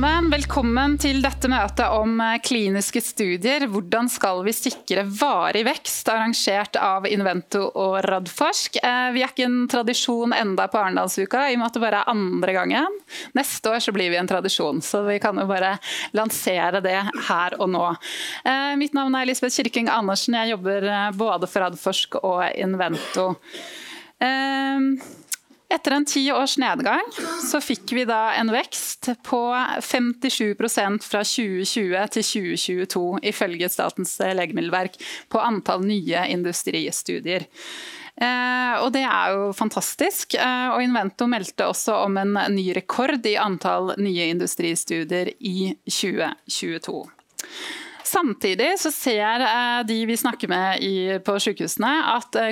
[0.00, 0.30] sammen.
[0.30, 3.66] Velkommen til dette møtet om eh, kliniske studier.
[3.68, 8.78] Hvordan skal vi sikre varig vekst, arrangert av Invento og Radforsk.
[8.80, 12.00] Eh, vi er ikke en tradisjon enda på Arendalsuka, i og med at det bare
[12.00, 12.98] er andre gangen.
[13.36, 15.76] Neste år så blir vi en tradisjon, så vi kan jo bare
[16.16, 16.96] lansere det
[17.28, 17.86] her og nå.
[18.44, 20.38] Eh, mitt navn er Elisabeth Kirking Andersen.
[20.40, 23.34] Jeg jobber både for Radforsk og Invento.
[25.70, 27.04] Etter en ti års nedgang
[27.46, 29.40] så fikk vi da en vekst på
[29.86, 34.98] 57% fra 2020 til 2022, ifølge Statens legemiddelverk,
[35.30, 37.46] på antall nye industristudier.
[38.20, 40.34] Eh, og det er jo fantastisk.
[40.34, 47.04] Eh, og Invento meldte også om en ny rekord i antall nye industristudier i 2022.
[48.10, 52.48] Samtidig så ser eh, de vi snakker med i, på sykehusene, at eh,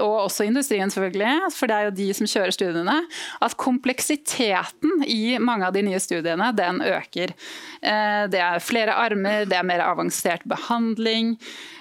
[0.00, 2.96] og også industrien selvfølgelig, for det er jo de som kjører studiene,
[3.44, 7.34] at kompleksiteten i mange av de nye studiene den øker.
[7.82, 11.36] Eh, det er flere armer, det er mer avansert behandling,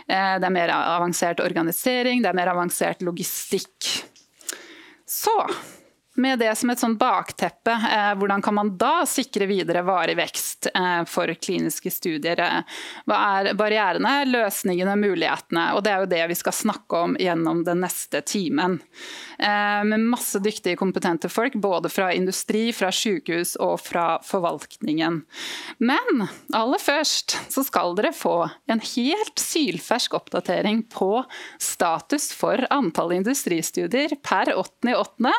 [0.09, 3.91] det er mer avansert organisering, det er mer avansert logistikk.
[5.05, 5.35] Så
[6.19, 10.69] med det som et sånn bakteppe, eh, hvordan kan man da sikre videre varig vekst
[10.73, 12.41] eh, for kliniske studier?
[13.09, 15.69] Hva er barrierene, løsningene, mulighetene?
[15.75, 18.79] Og Det er jo det vi skal snakke om gjennom den neste timen.
[19.39, 25.21] Eh, med masse dyktige, kompetente folk, både fra industri, fra sykehus og fra forvaltningen.
[25.79, 31.23] Men aller først så skal dere få en helt sylfersk oppdatering på
[31.61, 35.33] status for antall industristudier per 8.8.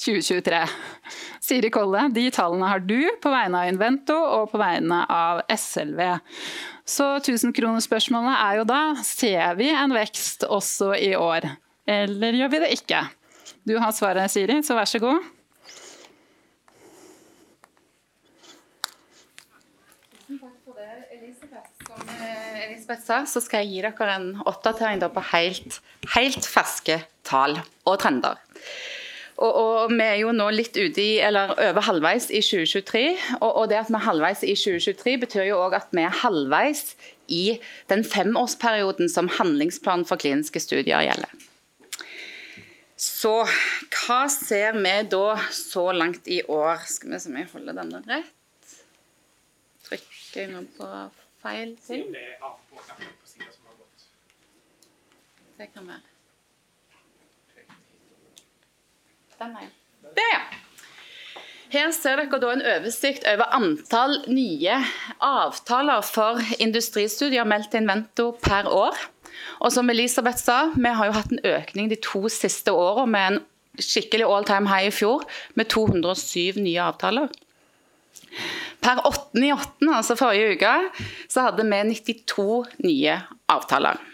[0.00, 0.60] 2023.
[1.44, 6.00] Siri Kolle, de tallene har du på vegne av Invento og på vegne av SLV.
[6.88, 11.50] Så 1000-kronerspørsmålet er jo da ser vi en vekst også i år,
[11.90, 13.04] eller gjør vi det ikke?
[13.68, 15.20] Du har svaret, Siri, så vær så god.
[22.60, 25.80] Elisabeth sa, så skal jeg gi dere en oppdatering på helt,
[26.14, 28.40] helt ferske tall og trender.
[29.40, 33.04] Og, og, Vi er jo nå litt ute i, eller over halvveis i 2023.
[33.40, 36.18] Og, og det at vi er halvveis i 2023 betyr jo òg at vi er
[36.22, 36.92] halvveis
[37.32, 37.44] i
[37.88, 41.32] den femårsperioden som handlingsplanen for kliniske studier gjelder.
[43.00, 43.32] Så
[43.94, 46.84] hva ser vi da så langt i år?
[46.84, 48.76] Skal vi se om jeg holder denne rett.
[49.88, 50.90] Trykker jeg nå på
[51.40, 52.12] feil ting?
[55.56, 56.09] Det kan være.
[59.40, 59.70] Den veien.
[60.16, 60.40] Der, ja.
[61.70, 64.80] Her ser dere en oversikt over antall nye
[65.22, 68.98] avtaler for industristudier meldt til Invento per år.
[69.62, 73.28] Og som Elisabeth sa, vi har jo hatt en økning de to siste årene med
[73.28, 73.40] en
[73.80, 75.24] skikkelig all time high i fjor,
[75.54, 77.30] med 207 nye avtaler.
[78.82, 80.74] Per 8.8., altså forrige uke,
[81.30, 84.09] så hadde vi 92 nye avtaler.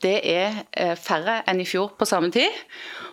[0.00, 2.48] Det er eh, færre enn i fjor på samme tid.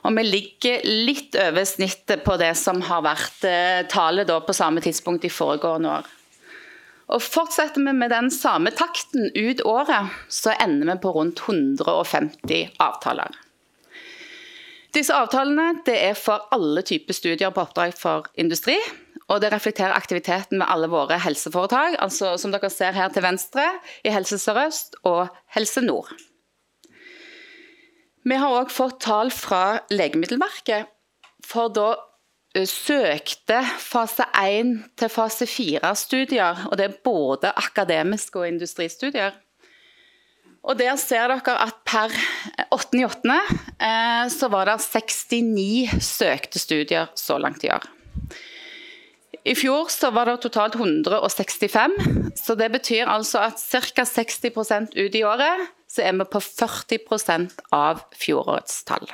[0.07, 4.83] Og vi ligger litt over snittet på det som har vært tale tallet på samme
[4.83, 6.13] tidspunkt i foregående år.
[7.07, 12.79] Og Fortsetter vi med den samme takten ut året, så ender vi på rundt 150
[12.83, 13.35] avtaler.
[14.95, 18.75] Disse avtalene er for alle typer studier på oppdrag for industri.
[19.27, 23.65] Og det reflekterer aktiviteten med alle våre helseforetak, altså som dere ser her til venstre,
[24.07, 26.13] i Helse Sør-Øst og Helse Nord.
[28.27, 30.89] Vi har òg fått tall fra Legemiddelverket.
[31.47, 31.93] For da
[32.57, 39.37] eh, søkte fase 1 til fase 4-studier, og det er både akademiske og industristudier.
[40.67, 42.11] Og Der ser dere at per
[42.75, 43.37] 8.8.
[43.79, 47.87] Eh, så var det 69 søkte studier så langt i år.
[49.47, 51.93] I fjor så var det totalt 165,
[52.35, 54.03] så det betyr altså at ca.
[54.03, 59.07] 60% ut i året så er vi på 40% av fjorårets tall.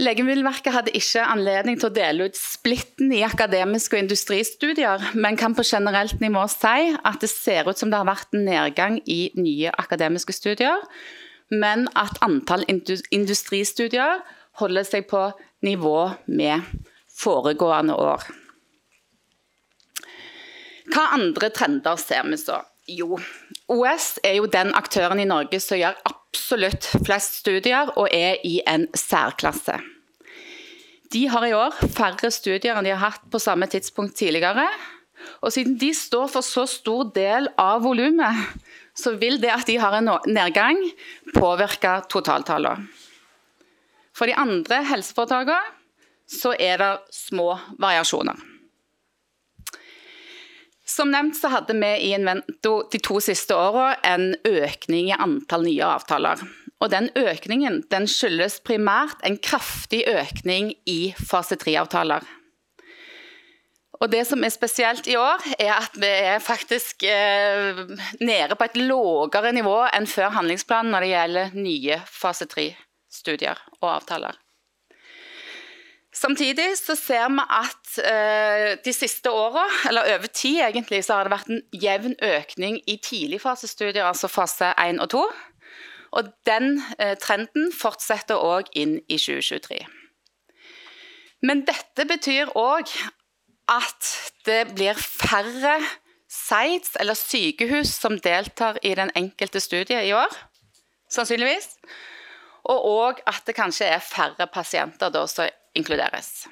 [0.00, 5.52] Legemiddelverket hadde ikke anledning til å dele ut splitten i akademiske og industristudier, men kan
[5.52, 9.26] på generelt nivå si at det ser ut som det har vært en nedgang i
[9.36, 10.80] nye akademiske studier,
[11.52, 12.64] men at antall
[13.12, 14.24] industristudier
[14.62, 15.26] holder seg på
[15.60, 16.64] nivå med
[17.12, 18.24] foregående år.
[20.92, 22.62] Hva andre trender ser vi så?
[22.90, 23.14] Jo,
[23.70, 28.56] OS er jo den aktøren i Norge som gjør absolutt flest studier og er i
[28.66, 29.76] en særklasse.
[31.12, 34.64] De har i år færre studier enn de har hatt på samme tidspunkt tidligere.
[35.44, 38.34] Og siden de står for så stor del av volumet,
[38.98, 40.80] så vil det at de har en nedgang,
[41.36, 42.88] påvirke totaltallene.
[44.12, 45.60] For de andre helseforetakene
[46.28, 48.51] så er det små variasjoner.
[50.86, 55.66] Som nevnt så hadde vi i Invento de to siste åra en økning i antall
[55.68, 56.42] nye avtaler.
[56.82, 62.26] Og den økningen den skyldes primært en kraftig økning i fase 3-avtaler.
[64.02, 67.84] Og Det som er spesielt i år, er at vi er faktisk eh,
[68.18, 73.92] nede på et lavere nivå enn før handlingsplanen når det gjelder nye fase 3-studier og
[74.00, 74.34] avtaler.
[76.12, 81.24] Samtidig så ser vi at eh, de siste åra, eller over tid egentlig, så har
[81.24, 85.22] det vært en jevn økning i tidligfasestudier, altså fase 1 og 2.
[86.12, 89.80] Og den eh, trenden fortsetter òg inn i 2023.
[91.48, 92.92] Men dette betyr òg
[93.72, 94.12] at
[94.44, 95.78] det blir færre
[96.32, 100.28] sites eller sykehus som deltar i den enkelte studiet i år,
[101.08, 101.72] sannsynligvis.
[102.68, 106.46] Og òg at det kanskje er færre pasienter da som inkluderes.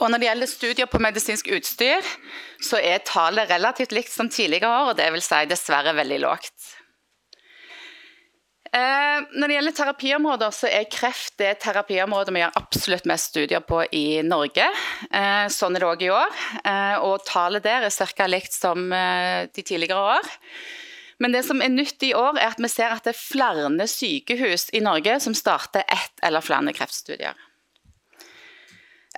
[0.00, 2.06] Og Når det gjelder studier på medisinsk utstyr,
[2.62, 6.54] så er tallet relativt likt som tidligere år, og det vil si dessverre veldig lågt.
[8.74, 13.62] Eh, når det gjelder terapiområder, så er kreft det terapiområdet vi gjør absolutt mest studier
[13.62, 14.66] på i Norge.
[15.14, 16.40] Eh, sånn er det òg i år.
[16.64, 18.26] Eh, og tallet der er ca.
[18.26, 20.32] likt som de tidligere år.
[21.22, 23.86] Men det som er nytt i år, er at vi ser at det er flere
[23.86, 27.38] sykehus i Norge som starter ett eller flere kreftstudier.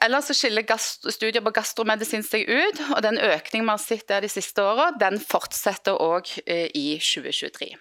[0.04, 4.24] Ellers så skiller studier på gastromedisin seg ut, og den økningen vi har sett der
[4.24, 7.72] de siste åra, den fortsetter òg i 2023.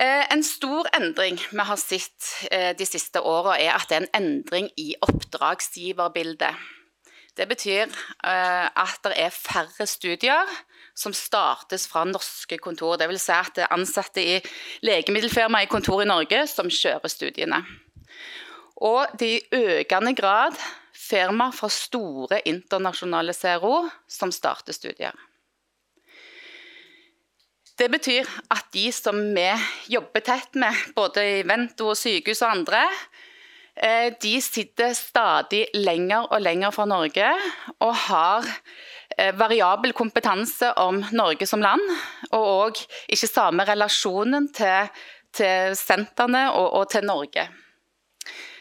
[0.00, 4.06] Eh, en stor endring vi har sett eh, de siste åra, er at det er
[4.06, 6.56] en endring i oppdragsgiverbildet.
[7.36, 10.48] Det betyr eh, at det er færre studier
[10.96, 12.96] som startes fra norske kontor.
[12.96, 13.26] Dvs.
[13.26, 14.40] Si at det er ansatte i
[14.86, 17.60] legemiddelfirma i kontor i Norge som kjører studiene.
[18.80, 20.56] Og det i økende grad
[20.96, 25.16] firma fra store internasjonale CRO som starter studier.
[27.80, 29.48] Det betyr at de som vi
[29.88, 32.82] jobber tett med, både i Vento og sykehus og andre,
[33.74, 37.30] eh, de sitter stadig lenger og lenger fra Norge
[37.78, 38.44] og har
[39.16, 41.80] eh, variabel kompetanse om Norge som land,
[42.32, 44.92] og òg ikke samme relasjonen til,
[45.32, 47.48] til sentrene og, og til Norge.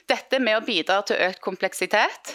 [0.09, 2.33] Dette med å bidra til økt kompleksitet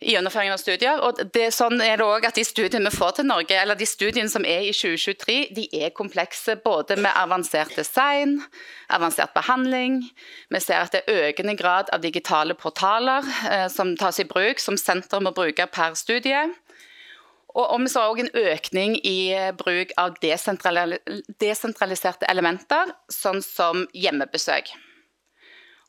[0.00, 1.00] i gjennomføringen av studier.
[1.02, 3.86] Og det, sånn er det også at De studiene vi får til Norge, eller de
[3.88, 8.42] studiene som er i 2023, de er komplekse både med avansert design,
[8.94, 10.02] avansert behandling.
[10.54, 14.58] Vi ser at det er økende grad av digitale portaler eh, som tas i bruk,
[14.62, 16.46] som senter må bruke per studie.
[17.58, 24.87] Og, vi ser òg en økning i eh, bruk av desentraliserte elementer, sånn som hjemmebesøk.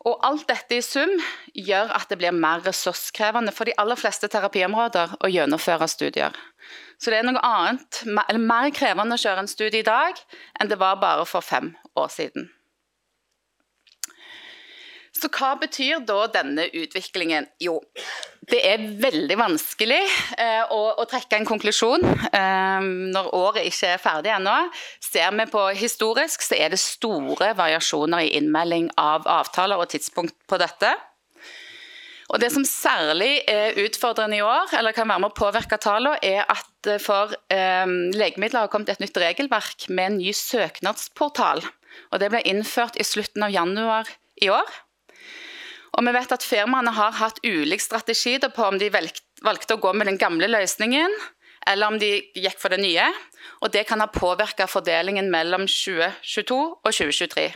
[0.07, 1.12] Og alt dette i sum
[1.51, 6.36] gjør at det blir mer ressurskrevende for de aller fleste terapiområder å gjennomføre studier.
[7.00, 10.19] Så det er noe annet, eller mer krevende å kjøre en studie i dag
[10.60, 12.48] enn det var bare for fem år siden.
[15.19, 17.50] Så hva betyr da denne utviklingen?
[17.60, 17.80] Jo,
[18.50, 20.00] det er veldig vanskelig
[20.39, 24.55] eh, å, å, trekke en konklusjon eh, når året ikke er ferdig ennå.
[25.03, 30.38] Ser vi på historisk, så er det store variasjoner i innmelding av avtaler og tidspunkt
[30.50, 30.96] på dette.
[32.29, 36.20] Og Det som særlig er utfordrende i år, eller kan være med å påvirke tallene,
[36.22, 41.65] er at for eh, legemidler har kommet et nytt regelverk med en ny søknadsportal.
[42.13, 44.77] Og Det ble innført i slutten av januar i år.
[45.98, 49.93] Og vi vet at firmaene har hatt ulik strategi på om de valgte å gå
[49.93, 51.15] med den gamle løsningen,
[51.67, 53.08] eller om de gikk for det nye.
[53.63, 57.50] Og det kan ha påvirka fordelingen mellom 2022 og 2023.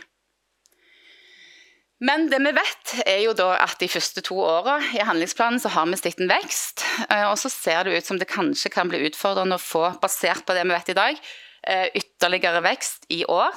[2.04, 5.70] Men det vi vet, er jo da at de første to åra i handlingsplanen så
[5.72, 6.82] har vi sett en vekst.
[7.06, 10.44] Eh, og så ser det ut som det kanskje kan bli utfordrende å få, basert
[10.44, 11.22] på det vi vet i dag,
[11.64, 13.54] eh, ytterligere vekst i år.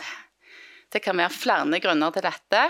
[0.93, 2.61] Det kan være flere grunner til dette.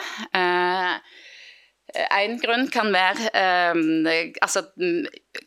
[1.95, 4.65] Eh, en grunn kan være eh, altså,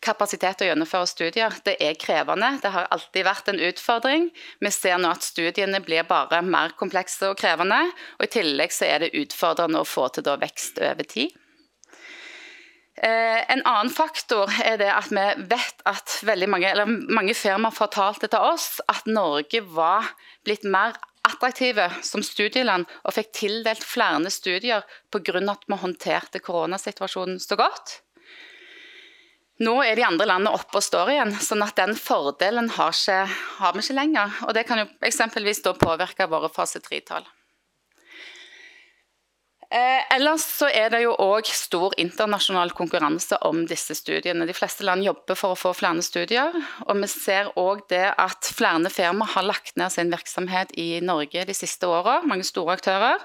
[0.01, 1.59] kapasitet til å gjennomføre studier.
[1.67, 2.55] Det er krevende.
[2.63, 4.31] Det har alltid vært en utfordring.
[4.65, 7.83] Vi ser nå at studiene blir bare mer komplekse og krevende.
[8.19, 11.37] Og I tillegg så er det utfordrende å få til da, vekst over tid.
[13.01, 16.19] Eh, en annen faktor er det at vi vet at
[16.53, 16.73] mange,
[17.09, 20.11] mange firmaer fortalte til oss at Norge var
[20.45, 20.99] blitt mer
[21.31, 25.41] attraktive som studieland og fikk tildelt flere studier pga.
[25.51, 28.01] at vi håndterte koronasituasjonen så godt.
[29.61, 33.27] Nå er de andre landene oppe og står igjen, sånn at den fordelen har, ikke,
[33.61, 34.39] har vi ikke lenger.
[34.49, 37.27] Og Det kan jo eksempelvis påvirke våre fase 3-tall.
[39.71, 44.49] Eh, ellers så er det jo òg stor internasjonal konkurranse om disse studiene.
[44.49, 46.57] De fleste land jobber for å få flere studier,
[46.89, 51.47] og vi ser òg det at flere firmaer har lagt ned sin virksomhet i Norge
[51.47, 53.23] de siste åra, mange store aktører.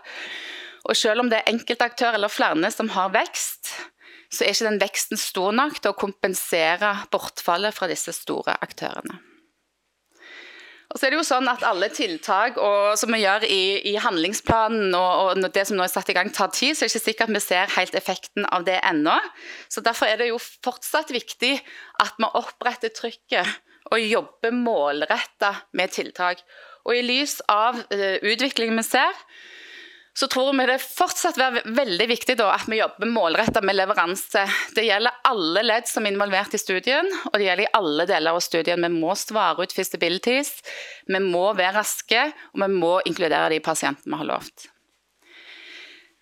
[0.86, 3.74] Og selv om det er enkeltaktør eller flere som har vekst,
[4.30, 9.18] så er ikke den veksten stor nok til å kompensere bortfallet fra disse store aktørene.
[10.96, 13.98] Og så er det jo sånn at Alle tiltak og, som vi gjør i, i
[14.00, 16.96] handlingsplanen og, og, det som nå er satt i gang, tar tid, så er det
[16.96, 19.18] ikke sikkert vi ser helt effekten av det ennå.
[19.68, 21.58] Så Derfor er det jo fortsatt viktig
[22.00, 23.52] at vi oppretter trykket
[23.92, 26.40] og jobber målretta med tiltak.
[26.88, 29.20] Og I lys av uh, utviklingen vi ser,
[30.16, 34.46] så tror vi det fortsatt være veldig viktig da, at vi jobber målretta med leveranse.
[34.76, 38.32] Det gjelder alle ledd som er involvert i studien, og det gjelder i alle deler
[38.32, 38.86] av studien.
[38.88, 40.54] Vi må svare ut feasibilities,
[41.12, 44.70] vi må være raske, og vi må inkludere de pasientene vi har lovt.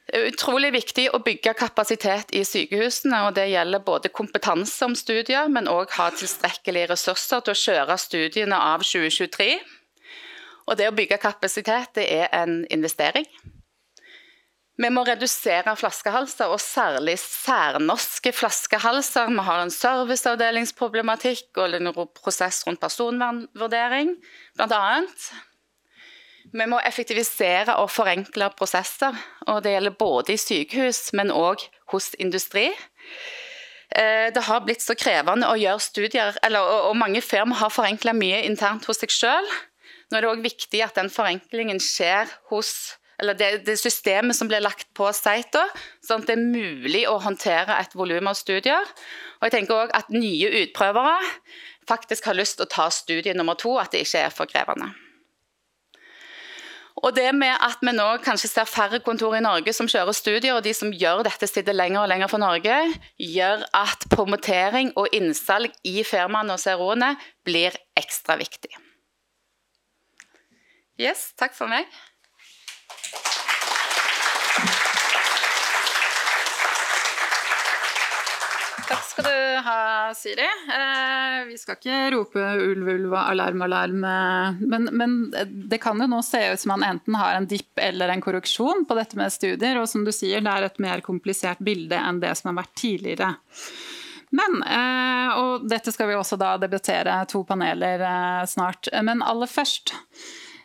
[0.10, 3.28] Det er utrolig viktig å bygge kapasitet i sykehusene.
[3.28, 8.02] og Det gjelder både kompetanse om studier, men òg ha tilstrekkelige ressurser til å kjøre
[8.02, 9.54] studiene av 2023.
[10.66, 13.30] Og Det å bygge kapasitet det er en investering.
[14.74, 19.30] Vi må redusere flaskehalser, og særlig særnorske flaskehalser.
[19.30, 24.16] Vi har en serviceavdelingsproblematikk og en prosess rundt personvernvurdering,
[24.58, 25.02] bl.a.
[26.54, 29.14] Vi må effektivisere og forenkle prosesser.
[29.48, 31.62] og Det gjelder både i sykehus, men òg
[31.94, 32.72] hos industri.
[33.94, 38.14] Eh, det har blitt så krevende å gjøre studier, eller, og mange firma har forenkla
[38.18, 39.54] mye internt hos seg sjøl.
[40.10, 44.50] Nå er det òg viktig at den forenklingen skjer hos eller det, det, systemet som
[44.50, 45.66] blir lagt på Seita,
[46.06, 48.90] sånn at det er mulig å håndtere et volum av studier.
[49.40, 51.16] Og jeg tenker også at nye utprøvere
[51.90, 54.94] faktisk har lyst til å ta studie nummer to, at det ikke er for krevende.
[57.04, 60.56] Og det med at vi nå kanskje ser færre kontor i Norge som kjører studier,
[60.56, 62.78] og de som gjør dette sitter lenger og lenger fra Norge,
[63.20, 68.72] gjør at promotering og innsalg i firmaene og CRO-ene blir ekstra viktig.
[71.02, 71.90] Yes, takk for meg.
[78.88, 80.46] Takk skal du ha, Siri.
[80.46, 84.04] Eh, vi skal ikke rope ulv, ulv alarm, alarm.
[84.04, 85.16] Eh, men, men,
[85.70, 88.86] det kan jo nå se ut som man enten har en dipp eller en korreksjon
[88.90, 89.80] på dette med studier.
[89.82, 92.76] Og som du sier, det er et mer komplisert bilde enn det som har vært
[92.84, 93.34] tidligere.
[94.34, 98.90] Men, eh, og dette skal vi også da debattere to paneler eh, snart.
[99.06, 99.94] Men aller først.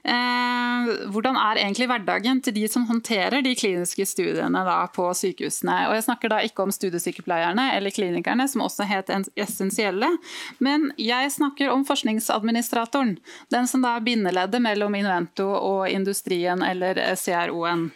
[0.07, 4.63] Eh, hvordan er egentlig hverdagen til de som håndterer de kliniske studiene
[4.95, 5.77] på sykehusene?
[5.89, 10.11] Og jeg snakker da ikke om studiesykepleierne eller klinikerne, som også het essensielle,
[10.65, 13.17] men jeg snakker om forskningsadministratoren.
[13.53, 17.89] Den som da er bindeleddet mellom Invento og industrien eller CRO-en.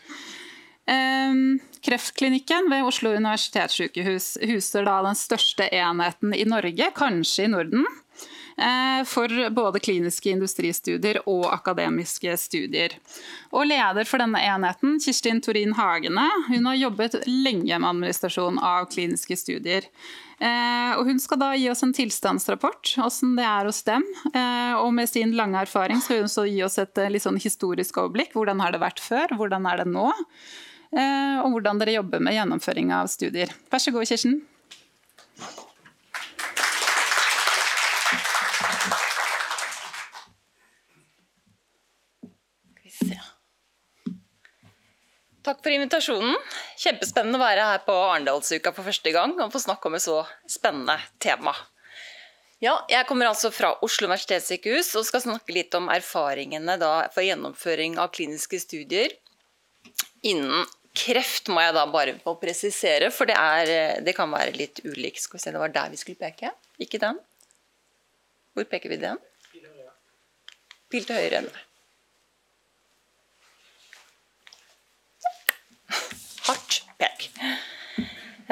[0.90, 1.42] Eh,
[1.86, 7.86] kreftklinikken ved Oslo universitetssykehus huser da den største enheten i Norge, kanskje i Norden.
[8.56, 12.96] Eh, for både kliniske industristudier og akademiske studier.
[13.52, 18.90] Og leder for denne enheten, Kirstin Torin Hagene, hun har jobbet lenge med administrasjon av
[18.92, 19.88] kliniske studier.
[20.42, 24.04] Eh, og hun skal da gi oss en tilstandsrapport, hvordan det er hos dem.
[24.34, 28.02] Eh, og med sin lange erfaring skal hun så gi oss et litt sånn historisk
[28.02, 28.36] overblikk.
[28.36, 30.10] Hvordan har det vært før, hvordan er det nå?
[30.92, 33.48] Og hvordan dere jobber med gjennomføring av studier.
[33.72, 34.42] Vær så god, Kirsten.
[45.42, 46.36] Takk for invitasjonen.
[46.78, 50.20] Kjempespennende å være her på Arendalsuka for første gang og få snakke om et så
[50.50, 51.54] spennende tema.
[52.62, 56.76] Ja, jeg kommer altså fra Oslo universitetssykehus og skal snakke litt om erfaringene
[57.10, 59.16] for gjennomføring av kliniske studier
[60.22, 60.62] innen
[60.94, 65.18] kreft, må jeg da bare få presisere, for det, er, det kan være litt ulik.
[65.18, 66.52] Skal vi se, det var der vi skulle peke,
[66.84, 67.18] ikke den.
[68.52, 69.18] Hvor peker vi den?
[69.50, 71.44] Pil til høyre.
[71.48, 71.71] Pil
[76.48, 77.28] hardt pek.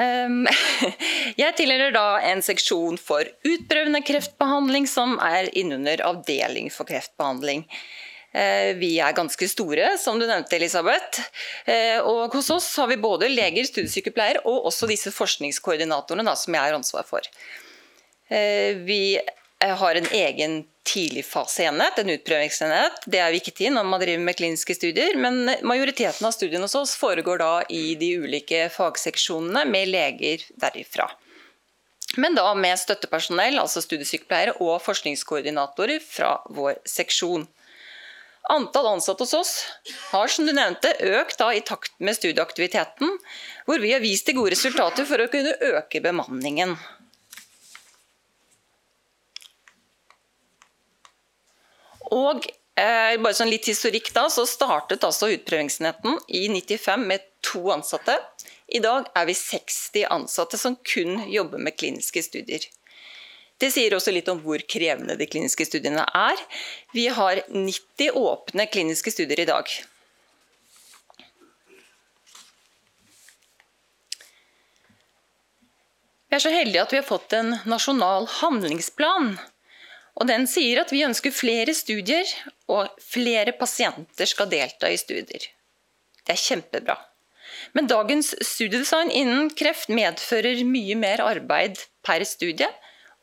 [0.01, 0.45] Um,
[1.41, 7.67] jeg tilhører da en seksjon for utprøvende kreftbehandling, som er innunder avdeling for kreftbehandling.
[8.31, 11.19] Eh, vi er ganske store, som du nevnte, Elisabeth.
[11.67, 16.55] Eh, og hos oss har vi både leger, studiesykepleiere og også disse forskningskoordinatorene da, som
[16.55, 17.27] jeg har ansvar for.
[18.31, 19.19] Eh, vi
[19.61, 23.03] har en egen tidligfaseenhet, en utprøvingsenhet.
[23.05, 26.95] Det er viktig når man driver med kliniske studier, men majoriteten av studiene hos oss
[26.99, 31.09] foregår da i de ulike fagseksjonene med leger derifra.
[32.19, 37.45] Men da med støttepersonell, altså studiesykepleiere og forskningskoordinatorer fra vår seksjon.
[38.51, 39.51] Antall ansatte hos oss
[40.09, 43.13] har som du nevnte, økt da, i takt med studieaktiviteten,
[43.67, 46.75] hvor vi har vist til gode resultater for å kunne øke bemanningen.
[52.11, 52.43] Og
[52.75, 58.17] eh, bare sånn litt historikk da, så startet altså utprøvingsenheten i 95 med to ansatte.
[58.71, 62.67] I dag er vi 60 ansatte som kun jobber med kliniske studier.
[63.61, 66.39] Det sier også litt om hvor krevende de kliniske studiene er.
[66.95, 69.69] Vi har 90 åpne kliniske studier i dag.
[76.31, 79.35] Vi er så heldige at vi har fått en nasjonal handlingsplan.
[80.19, 82.27] Og Den sier at vi ønsker flere studier,
[82.71, 85.47] og flere pasienter skal delta i studier.
[86.21, 86.97] Det er kjempebra.
[87.75, 92.67] Men dagens studiedesign innen kreft medfører mye mer arbeid per studie,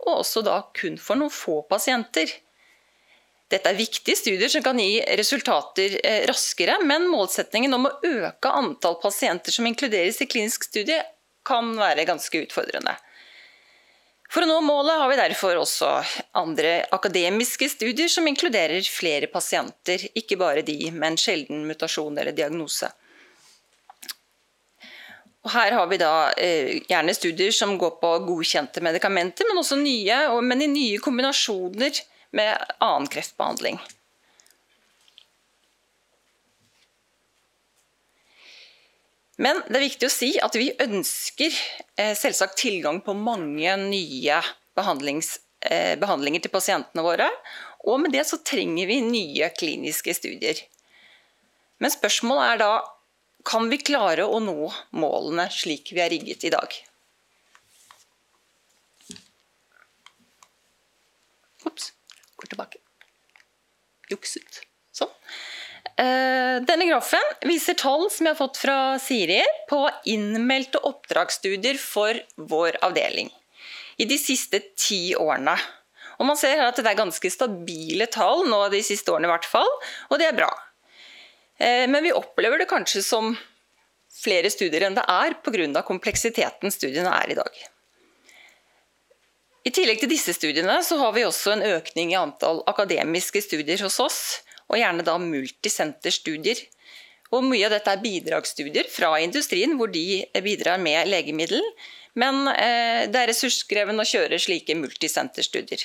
[0.06, 2.30] og også da kun for noen få pasienter.
[3.48, 8.52] Dette er viktige studier som kan gi resultater eh, raskere, men målsetningen om å øke
[8.52, 11.00] antall pasienter som inkluderes i klinisk studie,
[11.48, 12.92] kan være ganske utfordrende.
[14.28, 15.88] For å nå målet har vi derfor også
[16.36, 22.36] andre akademiske studier som inkluderer flere pasienter, ikke bare de med en sjelden mutasjon eller
[22.36, 22.90] diagnose.
[25.46, 29.78] Og her har vi da eh, gjerne studier som går på godkjente medikamenter, men også
[29.80, 32.02] nye, og, men i nye kombinasjoner
[32.36, 33.78] med annen kreftbehandling.
[39.38, 41.54] Men det er viktig å si at vi ønsker
[41.96, 47.28] eh, selvsagt tilgang på mange nye eh, behandlinger til pasientene våre.
[47.86, 50.58] Og med det så trenger vi nye kliniske studier.
[51.78, 52.72] Men spørsmålet er da
[53.46, 56.74] kan vi klare å nå målene slik vi er rigget i dag?
[61.68, 61.92] Ops,
[62.42, 62.82] går tilbake.
[64.10, 64.64] Jukset.
[64.90, 65.14] Sånn.
[65.98, 72.14] Eh, denne grafen viser tall som jeg har fått fra Siri på innmeldte oppdragsstudier for
[72.38, 73.32] vår avdeling
[73.98, 75.56] i de siste ti årene.
[76.18, 79.32] Og Man ser her at det er ganske stabile tall nå de siste årene, i
[79.32, 79.70] hvert fall,
[80.10, 80.50] og det er bra.
[81.58, 83.34] Eh, men vi opplever det kanskje som
[84.18, 85.82] flere studier enn det er pga.
[85.82, 87.62] kompleksiteten studiene er i dag.
[89.66, 93.82] I tillegg til disse studiene så har vi også en økning i antall akademiske studier
[93.82, 94.20] hos oss,
[94.68, 96.60] og gjerne da multisenterstudier.
[97.34, 101.64] Og mye av dette er bidragsstudier fra industrien, hvor de bidrar med legemiddel.
[102.18, 105.84] Men eh, det er ressurskrevende å kjøre slike multisenterstudier.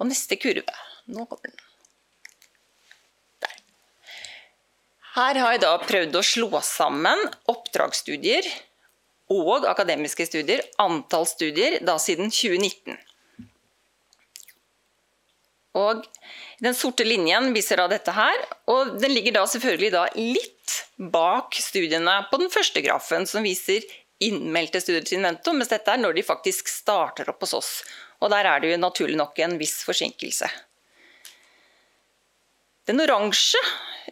[0.00, 0.74] Og neste kurve.
[1.06, 1.62] Nå kommer den.
[5.16, 8.44] Her har jeg da prøvd å slå sammen oppdragsstudier
[9.32, 12.98] og akademiske studier, antall studier, da siden 2019.
[15.76, 16.06] Og
[16.62, 18.36] Den sorte linjen viser da dette her,
[18.72, 23.84] og den ligger da selvfølgelig da litt bak studiene på den første grafen, som viser
[24.24, 27.72] innmeldte studier til Invento, mens dette er når de faktisk starter opp hos oss.
[28.24, 30.48] Og der er det jo naturlig nok en viss forsinkelse.
[32.88, 33.60] Den oransje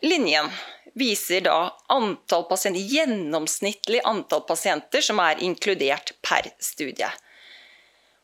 [0.02, 0.50] linjen
[0.98, 7.08] viser da antall pasienter, gjennomsnittlig antall pasienter som er inkludert per studie.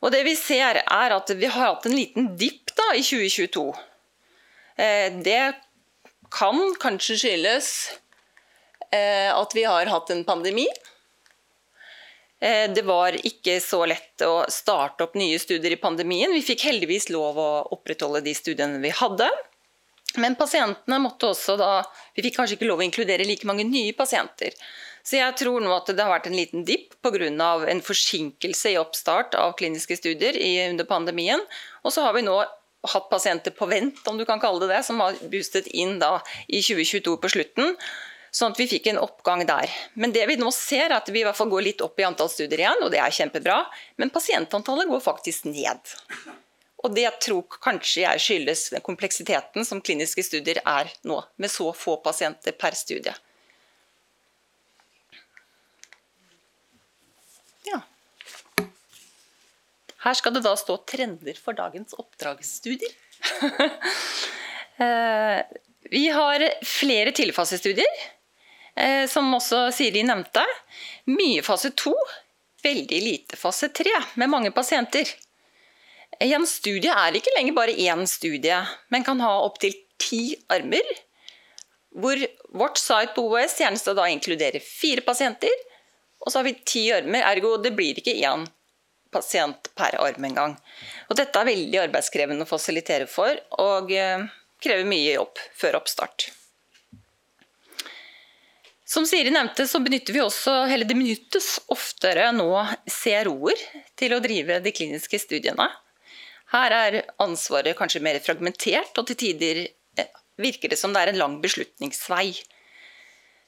[0.01, 3.67] Og det Vi ser er at vi har hatt en liten dipp i 2022.
[4.77, 5.55] Eh, det
[6.31, 7.69] kan kanskje skyldes
[8.93, 10.67] eh, at vi har hatt en pandemi.
[12.41, 16.33] Eh, det var ikke så lett å starte opp nye studier i pandemien.
[16.33, 19.29] Vi fikk heldigvis lov å opprettholde de studiene vi hadde.
[20.19, 21.85] Men pasientene måtte også da
[22.17, 24.57] Vi fikk kanskje ikke lov å inkludere like mange nye pasienter.
[25.07, 27.29] Så jeg tror nå at det har vært en liten dipp pga.
[27.71, 30.37] en forsinkelse i oppstart av kliniske studier
[30.71, 31.41] under pandemien.
[31.85, 32.43] Og så har vi nå
[32.89, 36.19] hatt pasienter på vent, om du kan kalle det det, som har boostet inn da
[36.49, 37.75] i 2022 på slutten.
[38.31, 39.71] Sånn at vi fikk en oppgang der.
[39.99, 42.07] Men det vi nå ser er at vi i hvert fall går litt opp i
[42.07, 43.65] antall studier igjen, og det er kjempebra.
[43.99, 45.95] Men pasientantallet går faktisk ned.
[46.81, 51.73] Og det tror kanskje jeg skyldes den kompleksiteten som kliniske studier er nå, med så
[51.77, 53.13] få pasienter per studie.
[60.01, 62.97] Her skal det da stå trender for dagens oppdragsstudier.
[64.81, 65.41] Eh,
[65.93, 67.97] vi har flere tidligfasestudier,
[68.81, 70.41] eh, som også Siri nevnte.
[71.05, 71.93] Mye fase to,
[72.65, 75.05] veldig lite fase tre, med mange pasienter.
[76.17, 78.57] I En studie er ikke lenger bare én studie,
[78.89, 80.89] men kan ha opptil ti armer.
[81.93, 85.53] Hvor vårt site på OS gjerne skal da inkludere fire pasienter.
[86.25, 88.49] Og så har vi ti armer, ergo det blir ikke én
[89.13, 90.59] pasient per arm en gang.
[91.11, 93.35] Og dette er veldig arbeidskrevende å fasilitere for.
[93.63, 94.27] Og eh,
[94.63, 96.31] krever mye jobb før oppstart.
[98.91, 102.49] Som Siri nevnte, så benytter vi også, eller det benyttes oftere nå
[102.91, 103.61] CRO-er
[103.99, 105.69] til å drive de kliniske studiene.
[106.51, 110.11] Her er ansvaret kanskje mer fragmentert, og til tider eh,
[110.43, 112.33] virker det som det er en lang beslutningsvei.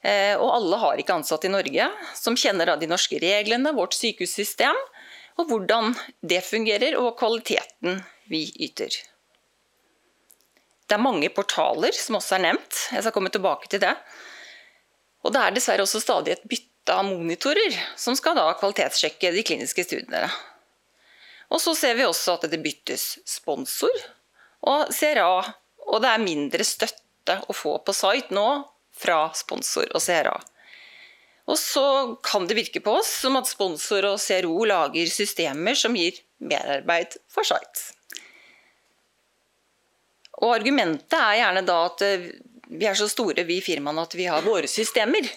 [0.03, 3.99] Eh, og alle har ikke ansatte i Norge som kjenner av de norske reglene, vårt
[3.99, 4.79] sykehussystem,
[5.39, 8.93] og hvordan det fungerer, og kvaliteten vi yter.
[10.87, 12.79] Det er mange portaler som også er nevnt.
[12.93, 13.93] Jeg skal komme tilbake til det.
[15.23, 19.45] Og det er dessverre også stadig et bytte av monitorer som skal da kvalitetssjekke de
[19.47, 20.27] kliniske studiene.
[21.53, 23.93] Og så ser vi også at det byttes sponsor
[24.69, 25.41] og CRA,
[25.87, 28.47] og det er mindre støtte å få på site nå
[28.93, 30.35] fra sponsor og CRA.
[31.51, 31.85] Og så
[32.23, 37.17] kan det virke på oss som at sponsor og CRO lager systemer som gir merarbeid
[37.31, 37.91] for sites.
[40.39, 42.03] Og argumentet er gjerne da at
[42.73, 45.27] vi er så store, vi firmaene, at vi har våre systemer.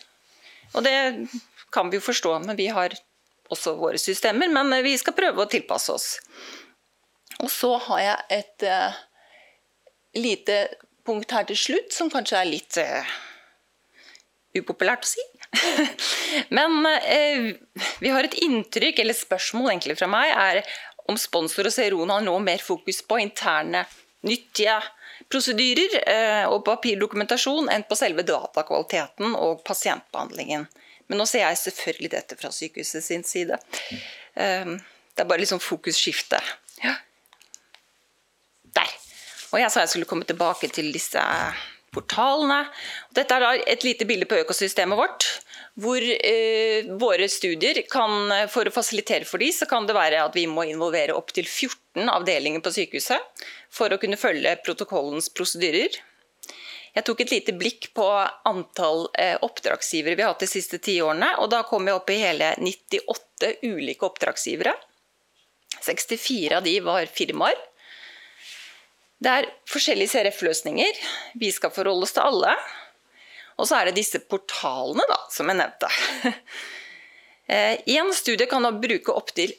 [0.74, 0.94] Og det
[1.74, 2.94] kan vi jo forstå, men vi har
[3.52, 4.50] også våre systemer.
[4.52, 6.08] Men vi skal prøve å tilpasse oss.
[7.42, 8.96] Og så har jeg et uh,
[10.16, 10.60] lite
[11.06, 13.16] punkt her til slutt, som kanskje er litt uh,
[14.56, 15.26] upopulært å si.
[16.56, 17.54] men eh,
[18.02, 20.62] vi har et inntrykk, eller spørsmål egentlig fra meg, er
[21.10, 23.84] om sponsor og CRO har nå mer fokus på interne,
[24.26, 24.80] nyttige
[25.32, 30.66] prosedyrer eh, og papirdokumentasjon enn på selve datakvaliteten og pasientbehandlingen.
[31.06, 33.58] Men nå ser jeg selvfølgelig dette fra sykehuset sin side.
[34.34, 34.76] Ehm,
[35.14, 36.40] det er bare liksom fokusskifte.
[36.82, 36.96] Ja.
[38.76, 38.94] Der.
[39.52, 41.22] Og jeg sa jeg skulle komme tilbake til disse
[41.94, 42.64] portalene.
[43.16, 45.28] Dette er et lite bilde på økosystemet vårt.
[45.76, 50.36] Hvor eh, våre studier kan, For å fasilitere for de, så kan det være at
[50.36, 56.00] vi må involvere opptil 14 avdelinger på sykehuset for å kunne følge protokollens prosedyrer.
[56.96, 58.04] Jeg tok et lite blikk på
[58.48, 61.34] antall eh, oppdragsgivere vi har hatt de siste ti årene.
[61.42, 64.72] og Da kom jeg opp i hele 98 ulike oppdragsgivere.
[65.84, 67.58] 64 av de var firmaer.
[69.16, 70.98] Det er forskjellige CRF-løsninger.
[71.40, 72.52] Vi skal forholde oss til alle.
[73.56, 75.88] Og så er det disse portalene, da, som jeg nevnte.
[77.48, 79.54] Én eh, studie kan da bruke opptil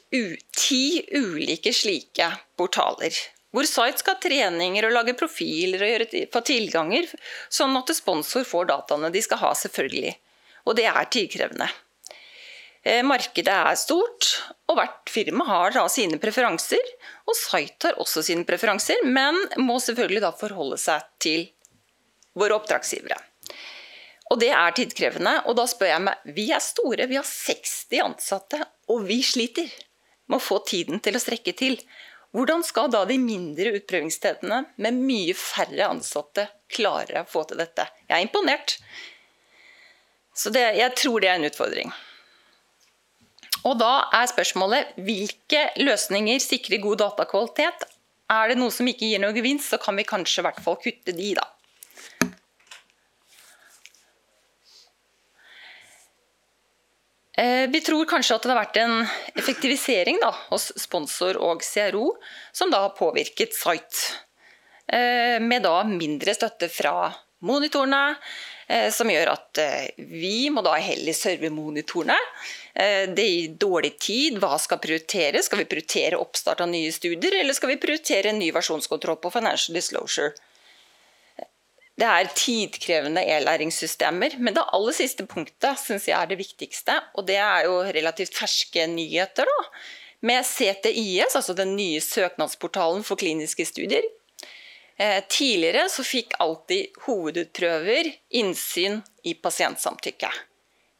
[0.54, 3.18] ti ulike slike portaler.
[3.50, 7.08] Hvor site skal ha treninger og lage profiler og gjøre, få tilganger,
[7.50, 10.14] sånn at sponsor får dataene de skal ha, selvfølgelig.
[10.68, 11.70] Og det er tidkrevende.
[12.86, 14.28] Eh, markedet er stort,
[14.70, 16.92] og hvert firma har da sine preferanser.
[17.26, 21.48] Og site har også sine preferanser, men må selvfølgelig da forholde seg til
[22.38, 23.18] våre oppdragsgivere.
[24.28, 25.34] Og det er tidkrevende.
[25.48, 28.62] Og da spør jeg meg Vi er store, vi har 60 ansatte,
[28.92, 29.68] og vi sliter
[30.28, 31.78] med å få tiden til å strekke til.
[32.36, 37.88] Hvordan skal da de mindre utprøvingsstedene med mye færre ansatte klare å få til dette?
[38.04, 38.76] Jeg er imponert.
[40.36, 41.94] Så det, jeg tror det er en utfordring.
[43.68, 47.84] Og da er spørsmålet hvilke løsninger sikrer god datakvalitet?
[48.32, 50.78] Er det noe som ikke gir noe gevinst, så kan vi kanskje i hvert fall
[50.80, 51.46] kutte de, da.
[57.38, 58.96] Eh, vi tror kanskje at det har vært en
[59.38, 62.10] effektivisering da, hos sponsor og CRO
[62.56, 64.24] som da har påvirket site.
[64.88, 67.12] Eh, med da mindre støtte fra
[67.46, 68.16] monitorene,
[68.92, 69.60] som gjør at
[69.96, 72.16] vi må da heller serve monitorene.
[72.74, 74.36] Det gir dårlig tid.
[74.42, 75.48] Hva skal prioriteres?
[75.48, 79.32] Skal vi prioritere oppstart av nye studier, eller skal vi prioritere en ny versjonskontroll på
[79.34, 80.34] financial disclosure?
[81.98, 84.36] Det er tidkrevende e-læringssystemer.
[84.38, 88.36] Men det aller siste punktet syns jeg er det viktigste, og det er jo relativt
[88.38, 89.48] ferske nyheter.
[89.48, 89.72] da.
[90.28, 94.06] Med CTIS, altså den nye søknadsportalen for kliniske studier.
[94.98, 100.30] Eh, tidligere så fikk alltid hovedutprøver innsyn i pasientsamtykke.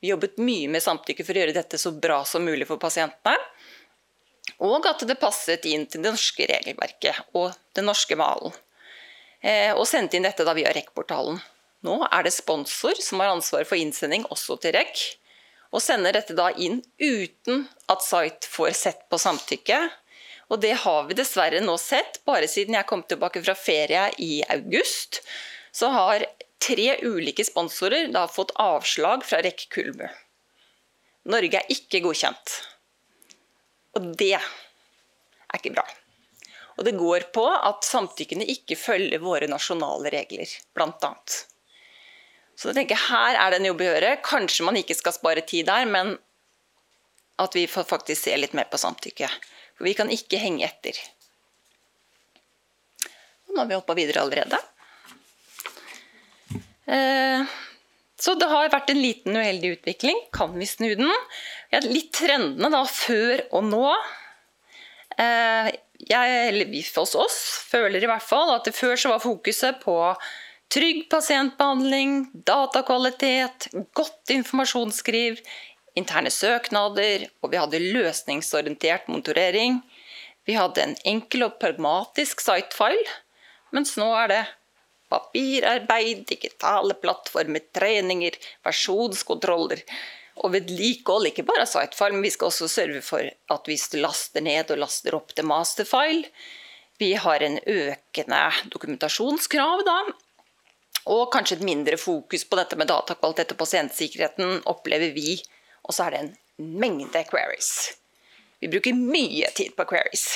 [0.00, 3.34] Vi jobbet mye med samtykke for å gjøre dette så bra som mulig for pasientene.
[4.62, 8.54] Og at det passet inn til det norske regelverket og den norske malen.
[9.42, 11.42] Eh, og sendte inn dette da via REC-portalen.
[11.86, 15.18] Nå er det sponsor som har ansvaret for innsending også til REC,
[15.74, 19.82] og sender dette da inn uten at site får sett på samtykke.
[20.48, 22.20] Og det har vi dessverre nå sett.
[22.28, 25.20] Bare siden jeg kom tilbake fra ferie i august,
[25.72, 26.24] så har
[26.64, 30.08] tre ulike sponsorer da fått avslag fra Rekke Kulmu.
[31.28, 32.54] Norge er ikke godkjent.
[33.98, 35.84] Og det er ikke bra.
[36.78, 41.12] Og det går på at samtykkene ikke følger våre nasjonale regler, bl.a.
[42.58, 44.14] Så jeg tenker her er det en jobb å gjøre.
[44.26, 46.16] Kanskje man ikke skal spare tid der, men
[47.38, 49.28] at vi får faktisk se litt mer på samtykke.
[49.78, 50.98] For vi kan ikke henge etter.
[53.48, 54.58] Nå har vi hoppa videre allerede.
[56.88, 57.56] Eh,
[58.18, 60.18] så det har vært en liten uheldig utvikling.
[60.34, 61.12] Kan vi snu den?
[61.86, 63.84] Litt trendene da, før og nå.
[65.18, 65.70] Eh,
[66.10, 67.38] jeg, hos oss
[67.70, 69.96] føler i hvert fall at det før så var fokuset på
[70.72, 75.40] trygg pasientbehandling, datakvalitet, godt informasjonsskriv,
[75.98, 79.80] interne søknader, og vi hadde løsningsorientert monitorering.
[80.48, 83.18] Vi hadde en enkel og pragmatisk sitefile,
[83.74, 84.44] mens nå er det
[85.12, 89.82] papirarbeid, digitale plattformer, treninger, versjonskontroller
[90.44, 91.30] og vedlikehold.
[91.30, 95.16] Ikke bare sitefile, men vi skal også sørge for at du laster ned og laster
[95.18, 96.28] opp til masterfile.
[96.98, 98.40] Vi har en økende
[98.72, 99.98] dokumentasjonskrav, da.
[101.08, 105.38] Og kanskje et mindre fokus på dette med datakvalitet og pasientsikkerheten, opplever vi.
[105.88, 106.34] Og så er det en
[106.80, 107.72] mengde queries.
[108.60, 110.26] Vi bruker mye tid på queries.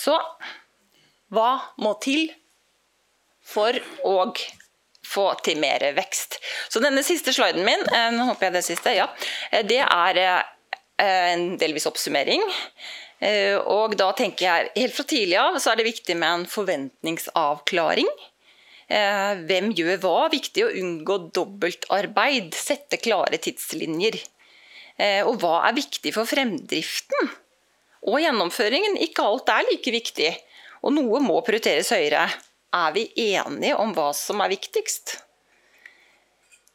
[0.00, 0.16] Så
[1.30, 1.50] hva
[1.82, 2.30] må til
[3.46, 4.14] for å
[5.10, 6.38] få til mer vekst?
[6.70, 9.08] Så denne siste sliden min, eh, nå håper jeg det siste, ja,
[9.50, 10.42] eh, det er eh,
[11.02, 12.44] en delvis oppsummering.
[13.20, 18.08] Og da tenker jeg helt fra tidlig av så er det viktig med en forventningsavklaring.
[18.90, 20.16] Hvem gjør hva?
[20.32, 22.56] Viktig å unngå dobbeltarbeid.
[22.58, 24.16] Sette klare tidslinjer.
[25.28, 27.30] Og hva er viktig for fremdriften?
[28.06, 28.98] og gjennomføringen.
[29.00, 30.30] Ikke alt er like viktig,
[30.84, 32.28] og noe må prioriteres høyere.
[32.70, 35.18] Er vi enige om hva som er viktigst?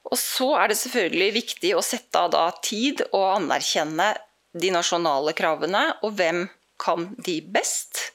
[0.05, 4.11] Og så er det selvfølgelig viktig å sette av tid og anerkjenne
[4.55, 6.45] de nasjonale kravene, og hvem
[6.79, 8.11] kan de best?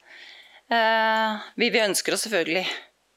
[0.70, 2.68] Eh, vi ønsker oss selvfølgelig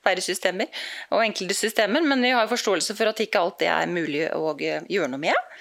[0.04, 3.92] flere systemer og enkelte systemer, men vi har forståelse for at ikke alt det er
[3.92, 5.56] mulig å gjøre noe med.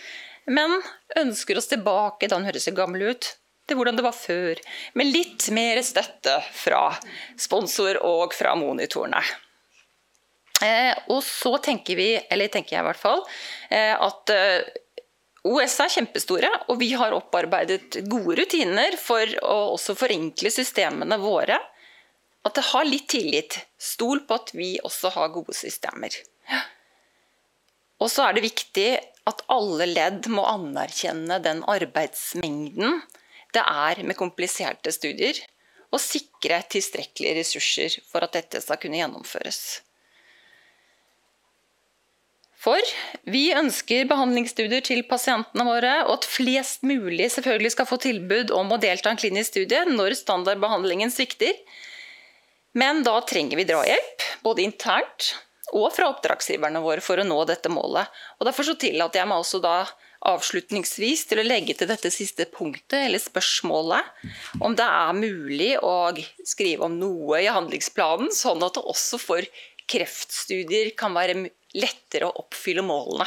[0.50, 0.80] Men
[1.18, 3.30] ønsker oss tilbake, da den høres gammel ut,
[3.68, 4.58] til hvordan det var før,
[4.98, 6.88] med litt mer støtte fra
[7.38, 9.22] sponsor og fra monitorene.
[10.62, 13.22] Eh, og så tenker vi, eller tenker jeg i hvert fall,
[13.70, 14.66] eh, at eh,
[15.48, 21.58] OS er kjempestore, og vi har opparbeidet gode rutiner for å også forenkle systemene våre.
[22.42, 23.60] At det har litt tillit.
[23.78, 26.14] Stol på at vi også har gode systemer.
[28.02, 28.88] Og så er det viktig
[29.30, 33.02] at alle ledd må anerkjenne den arbeidsmengden
[33.52, 35.36] det er med kompliserte studier,
[35.92, 39.82] og sikre tilstrekkelige ressurser for at dette skal kunne gjennomføres.
[42.62, 42.78] For
[43.28, 48.72] vi ønsker behandlingsstudier til pasientene våre, og at flest mulig selvfølgelig skal få tilbud om
[48.72, 51.58] å delta i en klinisk studie når standardbehandlingen svikter.
[52.78, 55.34] Men da trenger vi drahjelp, både internt
[55.72, 58.08] og fra oppdragsgiverne våre for å nå dette målet.
[58.38, 59.76] Og Derfor så tillater jeg meg også da
[60.28, 64.10] avslutningsvis til å legge til dette siste punktet, eller spørsmålet,
[64.62, 66.12] om det er mulig å
[66.46, 69.48] skrive om noe i handlingsplanen, sånn at det også for
[69.90, 73.26] kreftstudier kan være lettere å oppfylle målene.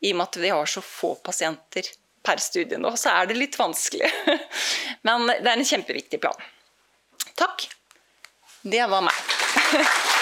[0.00, 1.86] I og med at vi har så få pasienter
[2.24, 4.08] per studie nå, så er det litt vanskelig.
[5.06, 6.48] Men det er en kjempeviktig plan.
[7.38, 7.68] Takk.
[8.62, 9.12] Det var meg.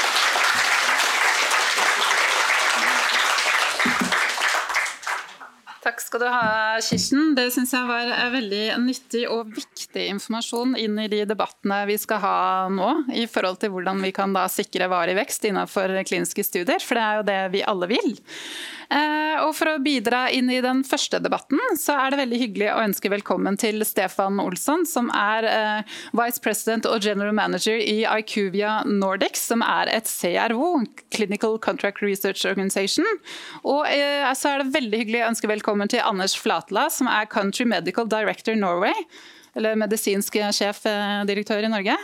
[5.89, 7.31] Takk skal du ha, Kirsten.
[7.33, 12.21] Det syns jeg var veldig nyttig og viktig informasjon inn i de debattene vi skal
[12.21, 16.85] ha nå, i forhold til hvordan vi kan da sikre varig vekst innenfor kliniske studier,
[16.85, 18.13] for det er jo det vi alle vil.
[18.89, 22.69] Eh, og For å bidra inn i den første debatten, så er det veldig hyggelig
[22.73, 28.05] å ønske velkommen til Stefan Olsson, som er eh, Vice President og General Manager i
[28.05, 33.05] IQVIA Nordics, som er et CRO, Clinical Contract Research Organization.
[33.65, 37.31] Og eh, så er det veldig hyggelig å ønske velkommen til Anders Flatla, som er
[37.31, 39.07] Country Medical Director Norway,
[39.55, 41.95] eller medisinsk sjefdirektør i Norge.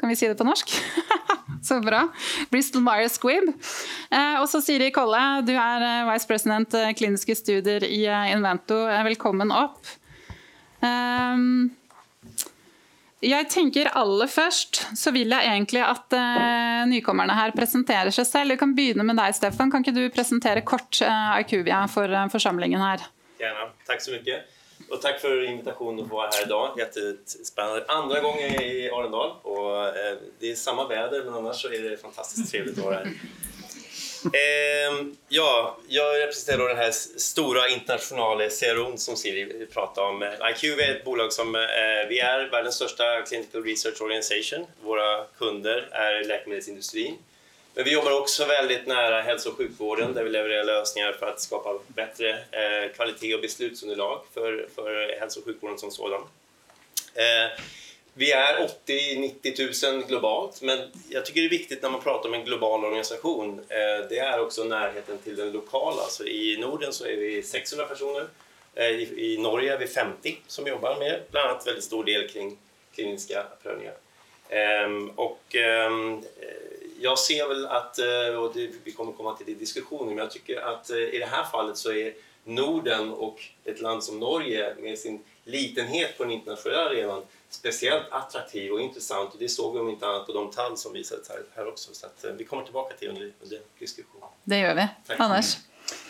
[0.00, 0.72] Kan vi si det på norsk?
[1.62, 2.06] Så bra.
[2.50, 3.50] Bristol Myers Squibb.
[4.10, 8.78] Eh, og så Siri Kolle, du er eh, vice president eh, kliniske studier i Invento.
[9.04, 9.84] Velkommen opp.
[10.80, 11.68] Ehm,
[13.20, 16.14] jeg tenker aller først så vil jeg egentlig at
[16.88, 18.54] nykommerne her presenterer seg selv.
[18.54, 19.68] Vi kan begynne med deg, Stefan.
[19.68, 23.04] Kan ikke du presentere kort IQvia for forsamlingen her?
[23.40, 23.70] Gjerne.
[23.88, 24.40] Takk så mye.
[24.88, 26.78] Og takk for invitationen å være her i dag.
[26.80, 27.84] Jättespännande.
[27.92, 29.36] Andra gången i Arendal.
[29.44, 33.04] Og, eh, det er samme väder, men annars så er det fantastisk trevligt å være
[33.04, 33.14] her.
[34.20, 40.22] Eh, ja, jeg representerer den här stora internationella CROn som Siri pratade om.
[40.22, 44.66] IQ er et bolag som eh, vi er verdens største clinical research organization.
[44.84, 47.16] Våra kunder er läkemedelsindustrien.
[47.74, 51.38] Men vi jobber også veldig nära helse- og sjukvården der vi levererar løsninger for å
[51.38, 56.26] skape bedre eh, kvalitet og beslutsunderlag for, for helse- og sjukvården som sådan.
[57.14, 57.62] Eh,
[58.20, 62.34] vi er 80-90 000 globalt, men jeg syns det er viktig når man prater om
[62.34, 63.54] en global organisation.
[63.70, 66.10] Eh, det er også nærheten til den lokale.
[66.10, 68.26] Så I Norden så er vi 600 personer.
[68.74, 71.54] Eh, I, I Norge er vi 50 som jobber med bl.a.
[71.64, 72.56] veldig stor del kring
[72.96, 73.94] kliniske prøvinger.
[74.50, 75.12] Ehm,
[75.54, 76.24] ehm,
[77.00, 80.18] jag ser väl att, eh, och det, vi kommer komma till det i diskussionen, men
[80.18, 84.74] jag tycker att i det här fallet så är Norden och ett land som Norge
[84.78, 89.80] med sin litenhet på den internationella arenan speciellt attraktiv och intressant och det såg vi
[89.80, 91.94] om inte annat på de tall som visades här, här också.
[91.94, 94.28] Så att, eh, vi kommer tillbaka till under, under diskusjonen.
[94.44, 94.88] Det gjør vi.
[95.06, 95.20] Tack.
[95.20, 95.56] Anders?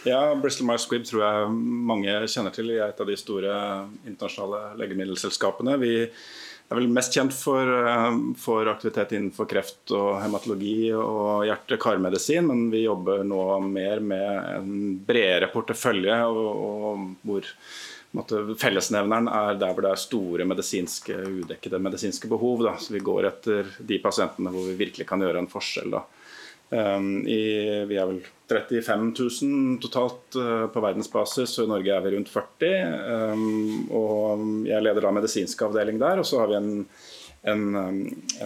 [0.04, 1.50] Ja, Bristol Myers Squibb tror jeg
[1.88, 2.68] mange kjenner til.
[2.68, 3.54] Vi er et av de store
[4.08, 5.76] internasjonale legemiddelselskapene.
[5.80, 5.94] Vi
[6.70, 12.68] er vel mest kjent for, eh, for aktivitet innenfor kreft og hematologi og hjerte-karmedisin, men
[12.70, 17.48] vi jobber nå mer med en bredere portefølje og, og hvor
[18.16, 22.64] måtte, Fellesnevneren er der hvor det er store medisinske, udekkede medisinske behov.
[22.66, 22.76] Da.
[22.78, 25.94] Så vi går etter de pasientene hvor vi virkelig kan gjøre en forskjell.
[25.94, 26.04] Da.
[26.70, 27.40] Um, i,
[27.90, 29.08] vi er vel 35
[29.42, 32.76] 000 totalt uh, på verdensbasis, og i Norge er vi rundt 40.
[33.32, 36.70] Um, og jeg leder da medisinsk avdeling der, og så har vi en,
[37.50, 37.64] en,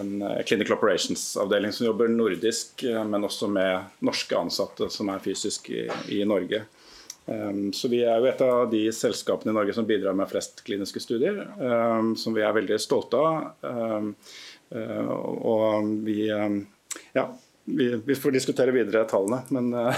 [0.01, 5.69] en Clinical Operations-avdeling som jobber nordisk, uh, men også med norske ansatte som er fysisk
[5.69, 5.85] i,
[6.17, 6.65] i Norge.
[7.73, 11.01] Så Vi er jo et av de selskapene i Norge som bidrar med flest kliniske
[11.01, 11.39] studier,
[12.21, 14.11] som vi er veldig stolte av.
[15.49, 17.25] Og vi, ja,
[17.67, 19.95] vi, vi, får diskutere videre tallene, men, eh,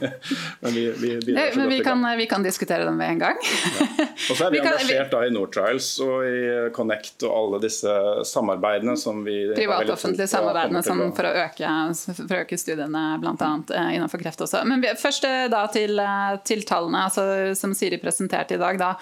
[0.60, 3.36] men vi, vi bidrar så men vi kan, vi kan diskutere dem ved en gang.
[3.78, 4.06] ja.
[4.30, 7.96] Og så er vi, vi engasjert da i Nortrials og i Connect og alle disse
[8.28, 11.74] samarbeidene som vi Privat-offentlige samarbeidene som for, å øke,
[12.22, 13.50] for å øke studiene bl.a.
[13.76, 14.62] Eh, innenfor kreft også.
[14.68, 16.00] Men først eh, da til,
[16.48, 17.26] til tallene altså,
[17.58, 18.80] som Siri presenterte i dag.
[18.80, 18.94] Da.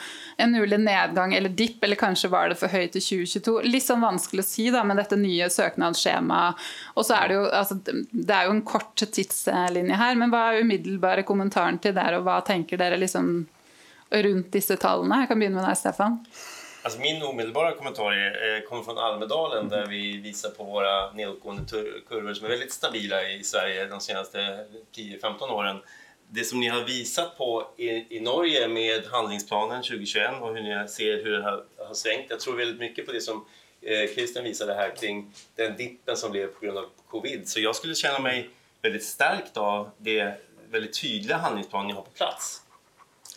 [0.43, 3.57] En mulig nedgang eller dipp, eller kanskje var det for høyt i 2022.
[3.71, 6.71] Litt sånn vanskelig å si da, med dette nye søknadsskjemaet.
[6.99, 7.79] Og så er det jo altså,
[8.11, 12.27] det er jo en kort tidslinje her, men hva er umiddelbare kommentaren til der, og
[12.29, 13.33] hva tenker dere liksom
[14.11, 15.23] rundt disse tallene?
[15.23, 16.19] Jeg kan begynne med deg, Stefan.
[16.83, 21.67] Altså min umiddelbare kommentar är, kommer fra Almedalen der vi viser på våre nedadgående
[22.09, 24.45] kurver, som er veldig stabile i Sverige de seneste
[24.97, 25.83] 10-15 årene.
[26.31, 30.89] Det som ni har vist på i, i, Norge med handlingsplanen 2021 og hvordan dere
[30.89, 33.60] ser hvordan det har, har svingt Jeg tror veldig mye på det som eh,
[34.15, 37.49] Christian visade här kring den dippen som blev på grund av covid.
[37.49, 38.51] Så jag skulle känna mig
[38.83, 40.35] väldigt stärkt av det
[40.71, 42.63] väldigt tydliga handlingsplan ni har på plats.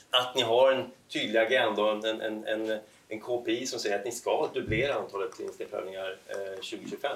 [0.10, 4.12] Att ni har en tydlig agenda en, en, en, en KPI som säger att ni
[4.12, 7.12] ska dubblera antalet kliniska prövningar eh, 2025.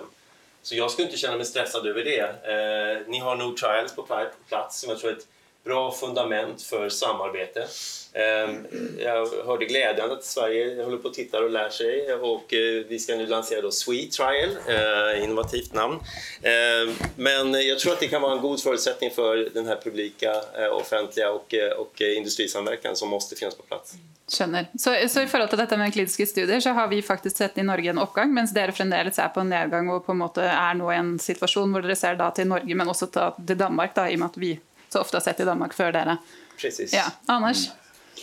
[0.62, 2.20] Så jag skulle inte känna mig stressad över det.
[2.20, 5.18] Eh, ni har No Trials på plats som jag tror är
[5.68, 7.68] bra fundament för samarbete.
[8.14, 8.66] Jeg
[9.00, 13.00] jag hörde glädjande att Sverige håller på att titta och lär sig och eh, vi
[13.00, 16.00] ska nu lansera då Sweet Trial, eh, innovativt namn.
[16.42, 20.32] Ehm, men jag tror att det kan vara en god förutsättning för den här publika,
[20.32, 23.94] eh, offentliga och, och industrisamverkan som måste finnas på plats.
[24.28, 24.66] Skjønner.
[24.78, 27.64] Så, så, i forhold til dette med kliniske studier, så har vi faktisk sett i
[27.64, 30.76] Norge en oppgang, mens dere fremdeles er på en nedgang og på en måte er
[30.76, 34.10] nå i en situasjon hvor dere ser da til Norge, men også til Danmark, da,
[34.12, 34.52] i og med at vi
[34.90, 36.18] så ofte har sett i Danmark før dere.
[36.58, 36.96] Precis.
[36.96, 37.06] Ja.
[37.32, 37.68] Anders?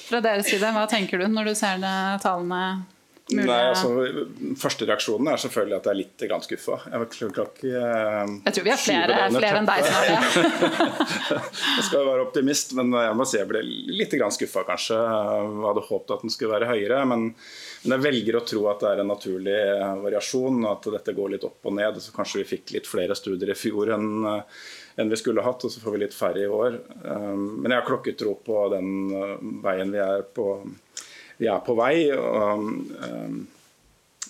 [0.04, 2.64] Fra deres side, hva tenker du når du ser det, tallene
[3.32, 3.88] Nei, altså,
[4.60, 6.74] Første reaksjonen er selvfølgelig at jeg er litt grann skuffa.
[6.92, 10.42] Jeg, uh, jeg tror vi har flere, flere enn deg er det.
[11.78, 15.00] jeg skal være optimist, men jeg må si jeg ble litt skuffa, kanskje.
[15.00, 17.00] Jeg hadde håpet at den skulle være høyere.
[17.08, 21.16] Men, men, jeg velger å tro at det er en naturlig variasjon variasjon, at dette
[21.16, 22.04] går litt opp og ned.
[22.04, 24.10] Så kanskje vi fikk litt flere studier i fjor enn
[25.00, 26.78] enn vi skulle hatt, og så får vi litt færre i år.
[27.02, 30.48] Um, men jeg har klokketro på den uh, veien vi er på,
[31.40, 31.96] vi er på vei.
[32.14, 33.53] Og, um, Eh,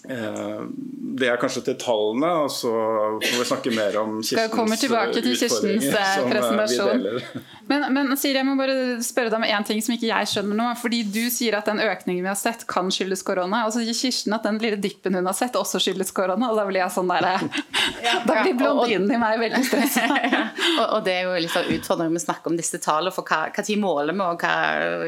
[0.04, 2.70] det er kanskje til tallene, og så
[3.22, 7.44] får vi snakke mer om Kirstens til Kirstens eh, eh, presentasjon.
[7.64, 10.58] Men, men Siri, jeg må bare spørre deg om en ting som ikke jeg skjønner
[10.58, 10.66] nå.
[10.76, 13.62] fordi Du sier at den økningen vi har sett kan skyldes korona.
[13.64, 16.50] Og så sier Kirsten at den lille dippen hun har sett også skyldes korona.
[16.52, 17.46] Og da blir jeg sånn der,
[18.28, 20.04] Da blir blondinen i meg veldig stressa.
[20.34, 20.42] ja.
[20.74, 23.14] og, og, det er jo litt av utfordringen med å snakke om disse tallene.
[23.16, 24.26] For hva, hva tid måler vi?
[24.26, 24.54] og hva,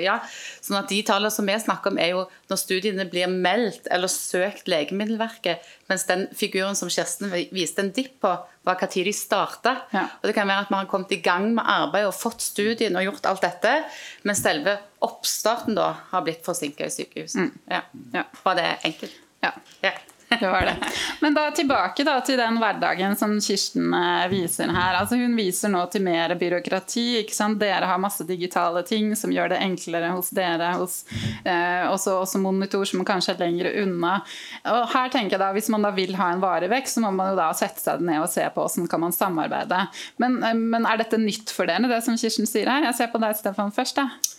[0.01, 0.16] ja.
[0.64, 4.09] Sånn at De tallene som vi snakker om, er jo når studiene blir meldt eller
[4.09, 8.32] søkt lege Legemiddelverket, mens den figuren som Kjersten viste en dipp på,
[8.66, 9.76] var når de starta.
[9.93, 10.07] Ja.
[10.22, 12.97] Og det kan være at vi har kommet i gang med arbeidet og fått studien
[12.97, 13.76] og gjort alt dette,
[14.24, 17.37] men selve oppstarten da har blitt forsinka i sykehus.
[17.39, 17.53] Mm.
[17.70, 17.82] Ja.
[18.14, 18.26] Ja.
[18.43, 19.22] Var det enkelt?
[19.45, 19.53] Ja.
[20.41, 20.77] Det var det.
[21.20, 24.99] Men da tilbake da, til den hverdagen som Kirsten eh, viser her.
[24.99, 27.07] Altså, hun viser nå til mer byråkrati.
[27.61, 30.72] Dere har masse digitale ting som gjør det enklere hos dere.
[30.81, 31.05] Hos,
[31.45, 34.18] eh, også, også, monitor som kanskje er lenger unna.
[34.74, 37.33] Og her tenker jeg da, Hvis man da vil ha en varevekst, så må man
[37.33, 39.87] jo da sette seg ned og se på hvordan kan man samarbeide.
[40.22, 42.91] Men, eh, men er dette nytt for dere, det som Kirsten sier her?
[42.91, 44.03] Jeg ser på deg, Stefan, først.
[44.03, 44.36] da.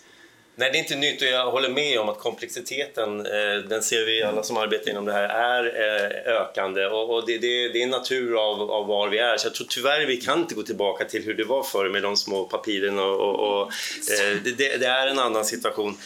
[0.60, 4.06] Nej, det är inte nytt och jag håller med om att komplexiteten, eh, den ser
[4.06, 7.88] vi alla som arbetar inom det här, är eh, ökande och, det, det, det, är
[7.88, 9.38] natur av, av var vi är.
[9.38, 12.04] Så jag tror tyvärr vi kan inte gå tillbaka till hur det var förr med
[12.04, 13.72] de små papiren och, och, och
[14.12, 15.98] eh, det, det, är en annan situation.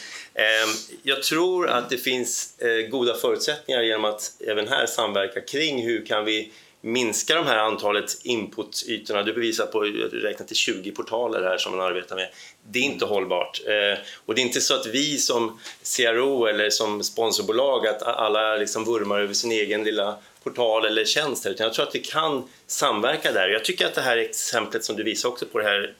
[1.02, 2.54] Jag tror att det finns
[2.90, 6.52] goda förutsättningar genom att även här samverka kring hur kan vi
[6.84, 9.22] minska de här antalet inputytorna.
[9.22, 12.28] Du bevisar på räknat till 20 portaler här som man arbetar med.
[12.70, 13.60] Det är inte hållbart.
[13.66, 15.60] Eh, och det är inte så att vi som
[15.96, 21.46] CRO eller som sponsorbolag att alla liksom vurmar över sin egen lilla portal eller tjänst
[21.46, 23.48] utan jag tror att vi kan samverka där.
[23.48, 25.94] Jag tycker att det här exemplet som du visar också på det här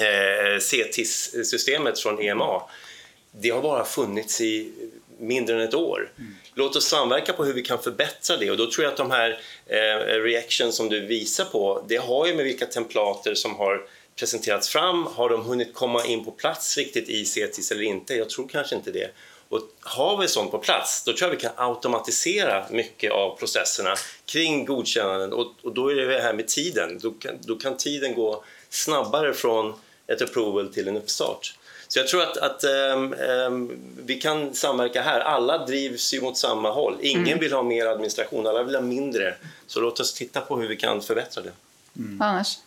[0.00, 2.62] eh, CETIS-systemet från EMA,
[3.32, 4.72] det har bara funnits i
[5.18, 6.10] mindre än ett år.
[6.18, 6.34] Mm.
[6.54, 9.10] Låt oss samverka på hur vi kan förbättra det och då tror jag att de
[9.10, 13.86] här eh, reactions som du viser på, det har ju med vilka templater som har
[14.16, 15.06] presenterats fram.
[15.06, 18.14] Har de hunnit komma in på plats riktigt i CETIS eller inte?
[18.14, 19.10] Jag tror kanske inte det.
[19.48, 23.94] Och har vi sånt på plats, då tror jag vi kan automatisera mycket av processerna
[24.26, 26.98] kring godkännanden och, och då är det här med tiden.
[27.02, 29.74] Då kan, kan tiden gå snabbare från
[30.06, 31.54] ett approval till en uppstart.
[31.88, 35.20] Så jag tror att, att um, um, vi kan samverka här.
[35.20, 36.96] Alla drivs ju mot samma håll.
[37.00, 37.38] Ingen mm.
[37.38, 39.34] vill ha mer administration, alla vill ha mindre.
[39.66, 41.52] Så låt oss titta på hur vi kan förbättra det.
[41.96, 42.22] Mm.
[42.22, 42.58] Anders?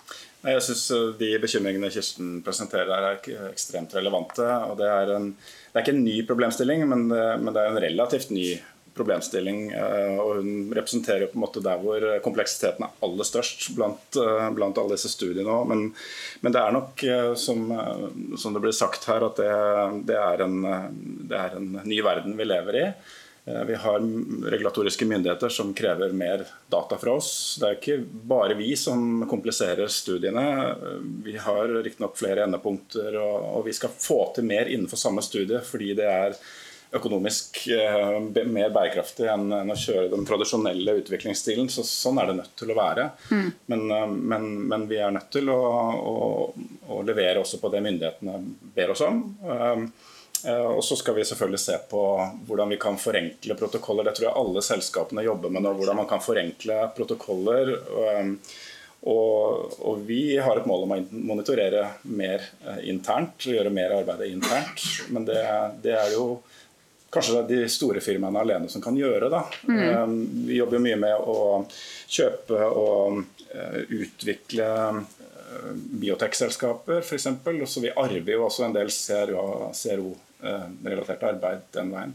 [0.48, 4.46] Jeg syns eh, de bekymringene Kirsten presenterer er ekstremt relevante.
[4.46, 7.74] og Det er, en, det er ikke en ny problemstilling, men det, men det er
[7.74, 8.52] en relativt ny
[8.98, 9.62] problemstilling.
[9.72, 14.50] Eh, og Hun representerer på en måte der hvor kompleksiteten er aller størst blant, eh,
[14.58, 15.60] blant alle disse studiene.
[15.70, 15.86] Men,
[16.42, 17.06] men, det er nok,
[17.40, 17.70] som,
[18.40, 19.54] som det blir sagt her, at det,
[20.10, 20.60] det, er en,
[21.30, 22.86] det er en ny verden vi lever i.
[23.48, 24.00] Eh, vi har
[24.50, 27.58] regulatoriske myndigheter som krever mer data fra oss.
[27.60, 30.44] Det er ikke bare vi som kompliserer studiene.
[30.68, 35.62] Eh, vi har riktignok flere endepunkter, og vi skal få til mer innenfor samme studie
[35.64, 36.36] fordi det er
[36.96, 38.18] økonomisk eh,
[38.48, 41.68] mer bærekraftig enn å kjøre den tradisjonelle utviklingsstilen.
[41.74, 43.10] Så, sånn er det nødt til å være.
[43.32, 43.48] Mm.
[43.74, 43.88] Men,
[44.34, 45.58] men, men, vi er nødt til å,
[45.98, 46.18] å,
[46.88, 48.40] å, levere også på det myndighetene
[48.78, 49.26] ber oss om.
[50.46, 52.02] Eh, og så skal vi selvfølgelig se på
[52.48, 54.08] hvordan vi kan forenkle protokoller.
[54.08, 55.74] Det tror jeg alle selskapene jobber med nå.
[55.78, 57.74] Hvordan man kan forenkle protokoller.
[58.04, 58.34] Eh,
[59.08, 61.00] og, og, vi har et mål om å
[61.32, 64.84] monitorere mer eh, internt, gjøre mer arbeid internt.
[65.14, 65.42] Men det,
[65.86, 66.38] det er jo
[67.14, 69.30] kanskje det er de store firmaene alene som kan gjøre.
[69.34, 69.44] Da.
[69.70, 70.46] Mm.
[70.48, 71.64] Vi jobber mye med å
[72.08, 73.24] kjøpe og
[73.96, 74.70] utvikle
[76.04, 77.28] biotekselskaper f.eks.
[77.72, 80.66] Så vi arver jo også en del CRO Eh,
[81.22, 82.14] arbeid den veien.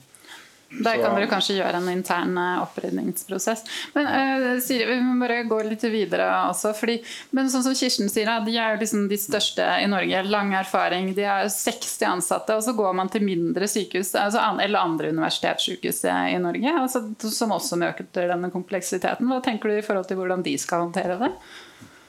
[0.81, 3.65] Der kan dere kanskje gjøre en intern eh, opprydningsprosess.
[3.93, 6.73] Men uh, Siri, vi må bare gå litt videre også.
[6.77, 6.97] Fordi,
[7.37, 10.23] men sånn som Kirsten sier, de er jo liksom de største i Norge.
[10.33, 11.13] Lang erfaring.
[11.17, 12.57] De har 60 ansatte.
[12.57, 17.53] Og så går man til mindre sykehus altså, eller andre universitetssykehus i Norge, altså, som
[17.55, 19.29] også møter denne kompleksiteten.
[19.29, 21.33] Hva tenker du i forhold til hvordan de skal håndtere det?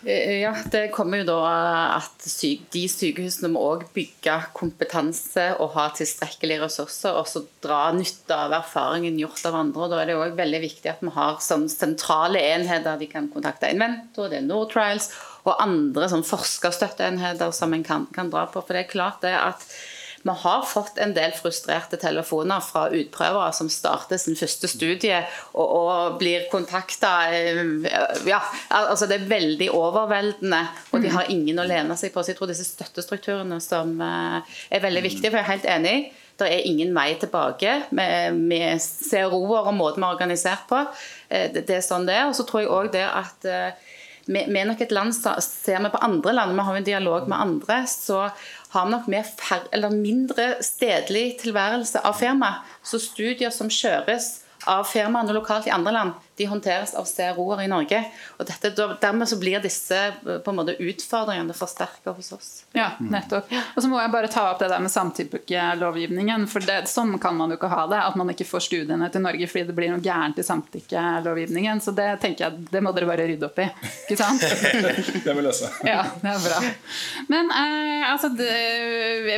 [0.06, 1.40] Eh, ja, Det kommer jo da
[1.96, 2.26] at
[2.74, 8.56] de sykehusene må òg bygge kompetanse og ha tilstrekkelige ressurser, og så dra nytte av
[8.60, 9.86] erfaringen gjort av andre.
[9.86, 13.30] og Da er det òg veldig viktig at vi har sånn sentrale enheter de kan
[13.32, 15.12] kontakte Inventor, det er Nortrials
[15.46, 18.62] og andre sånn forskerstøtteenheter som en kan, kan dra på.
[18.64, 19.64] For det er klart det at
[20.24, 25.20] vi har fått en del frustrerte telefoner fra utprøvere som starter sin første studie
[25.52, 27.60] og, og blir kontakta eh,
[28.30, 30.62] ja, altså Det er veldig overveldende,
[30.92, 32.24] og de har ingen å lene seg på.
[32.24, 35.98] Så jeg tror disse støttestrukturene som eh, er veldig viktige, for jeg er helt enig.
[36.40, 40.86] Det er ingen vei tilbake med, med CRO-er og måten vi er organisert på.
[41.28, 42.30] Eh, det, det, er sånn det er.
[42.32, 43.52] Og så tror jeg òg det at
[44.26, 47.28] vi, vi er nok et land, Ser vi på andre land, vi har en dialog
[47.28, 48.30] med andre, så
[48.74, 52.56] har vi nok mer færre, eller mindre stedlig tilværelse av firma.
[52.84, 57.68] Så studier som kjøres av firmaene lokalt i andre land, de håndteres av CRO-er i
[57.70, 58.00] Norge.
[58.40, 58.72] og dette,
[59.02, 62.52] Dermed så blir disse på en måte utfordringene forsterket hos oss.
[62.74, 63.52] Ja, nettopp.
[63.76, 66.48] Og så må jeg bare ta opp det der med samtykkelovgivningen.
[66.50, 68.00] For det, sånn kan man jo ikke ha det.
[68.02, 71.84] At man ikke får studiene til Norge fordi det blir noe gærent i samtykkelovgivningen.
[71.86, 73.70] Så det tenker jeg, det må dere bare rydde opp i.
[74.08, 74.42] Ikke sant?
[75.26, 75.70] det vil løse.
[75.86, 76.64] ja, det er bra.
[77.30, 78.50] Men eh, altså, det,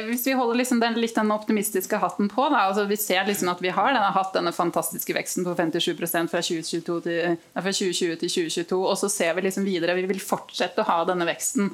[0.07, 3.51] hvis vi holder liksom den, litt den optimistiske hatten på, da, altså, vi ser liksom
[3.51, 8.31] at vi har denne, hatt denne fantastiske veksten på 57% fra 2022 til, 2020 til
[8.31, 9.95] 2022, og så ser vi liksom videre.
[9.97, 11.71] Vi vil fortsette å ha denne veksten.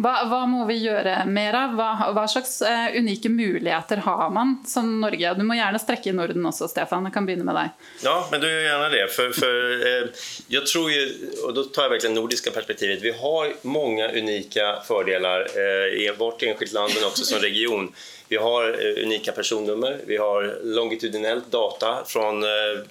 [0.00, 1.74] Hva, hva må vi gjøre mer av?
[1.78, 5.34] Hva, hva slags uh, unike muligheter har man som Norge?
[5.38, 7.08] Du må gjerne strekke i Norden også, Stefan.
[7.08, 7.88] Jeg kan begynne med deg.
[8.04, 9.02] Ja, men du gjør gjerne det.
[9.14, 11.02] For, for eh, jeg tror jo,
[11.46, 16.42] og da tar jeg virkelig nordiske perspektivet, vi har mange unike fordeler eh, i vårt
[16.46, 17.90] enskilt land, men også som region.
[18.30, 22.82] Vi har eh, unike personnummer, vi har longitudinelt data fra eh,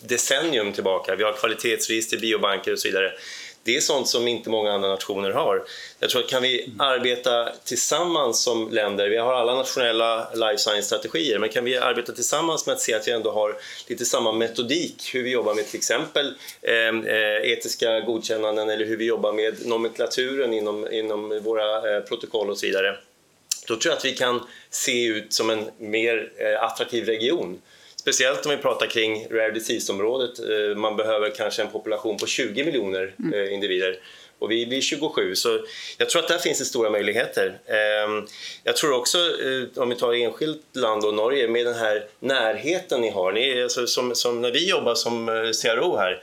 [0.00, 1.16] decennium tillbaka.
[1.16, 3.12] Vi har kvalitetsregister, biobanker och så vidare.
[3.62, 5.64] Det är sånt som inte många andra nationer har.
[5.98, 11.38] Jag tror att kan vi arbeta tillsammans som länder, vi har alla nationella life science-strategier,
[11.38, 13.56] men kan vi arbeta tillsammans med att se att vi har
[13.88, 19.04] lite samma metodik, hur vi jobbar med till exempel ehm, eh, etiska eller hur vi
[19.04, 20.52] jobbar med nomenklaturen
[20.92, 22.96] inom våra eh, protokoll och så vidare.
[23.66, 27.60] Då tror jag att vi kan se ut som en mer eh, attraktiv region.
[28.08, 30.38] Speciellt om vi pratar kring rare disease-området.
[30.38, 33.34] Eh, man behöver kanske en population på 20 miljoner mm.
[33.34, 33.98] eh, individer
[34.38, 35.60] och vi blir 27 så
[35.98, 37.58] jag tror att där finns det stora möjligheter.
[37.66, 38.28] Jeg
[38.64, 43.00] jag tror också, eh, om vi tar enskilt land och Norge, med den här närheten
[43.00, 45.26] ni har, ni, alltså, som, som när vi jobbar som
[45.62, 46.22] CRO här,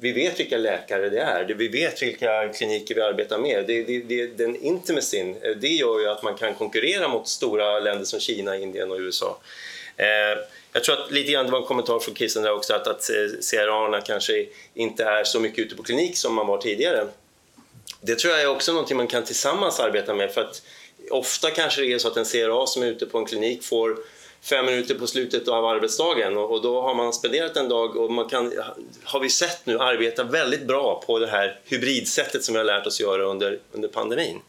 [0.00, 3.64] vi vet vilka läkare det är, vi vet vilka kliniker vi arbetar med.
[3.66, 8.04] Det, det, det, den intimacyn, det gör ju att man kan konkurrera mot stora länder
[8.04, 9.38] som Kina, Indien och USA.
[9.96, 10.38] Ehm,
[10.72, 13.10] jag tror att lite grann det var en kommentar från Christian där också att, att
[13.50, 17.06] CRA kanske inte är så mycket ute på klinik som man var tidigare.
[18.00, 20.62] Det tror jag är också någonting man kan tillsammans arbeta med för att
[21.10, 23.96] ofta kanske det är så att en CRA som är ute på en klinik får
[24.42, 28.28] fem minuter på slutet av arbetsdagen og då har man spenderat en dag och man
[28.28, 28.52] kan,
[29.04, 32.86] har vi sett nu, arbeta väldigt bra på det här hybridsättet som vi har lärt
[32.86, 34.40] oss göra under, under pandemin.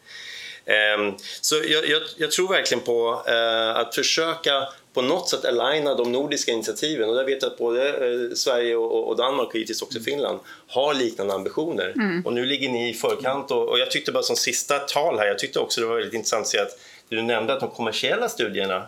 [0.98, 5.94] Um, så jag, jag, jag, tror verkligen på uh, att försöka på något sätt aligna
[5.94, 7.08] de nordiska initiativen.
[7.08, 10.94] Och där vet jag att både eh, Sverige och, Danmark och givetvis också Finland har
[10.94, 11.92] liknande ambitioner.
[11.96, 12.26] Mm.
[12.26, 15.26] Och nu ligger ni i förkant och, och, jag tyckte bara som sista tal här,
[15.26, 16.78] jag tyckte också det var väldigt intressant att se att
[17.08, 18.86] du nämnde att de kommersiella studierna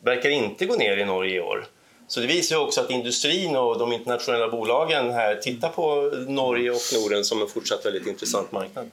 [0.00, 1.66] verkar inte gå ner i Norge i år.
[2.08, 6.80] Så det visar också att industrin och de internationella bolagen här tittar på Norge och
[6.94, 8.90] Norden som en fortsatt väldigt intressant marknad.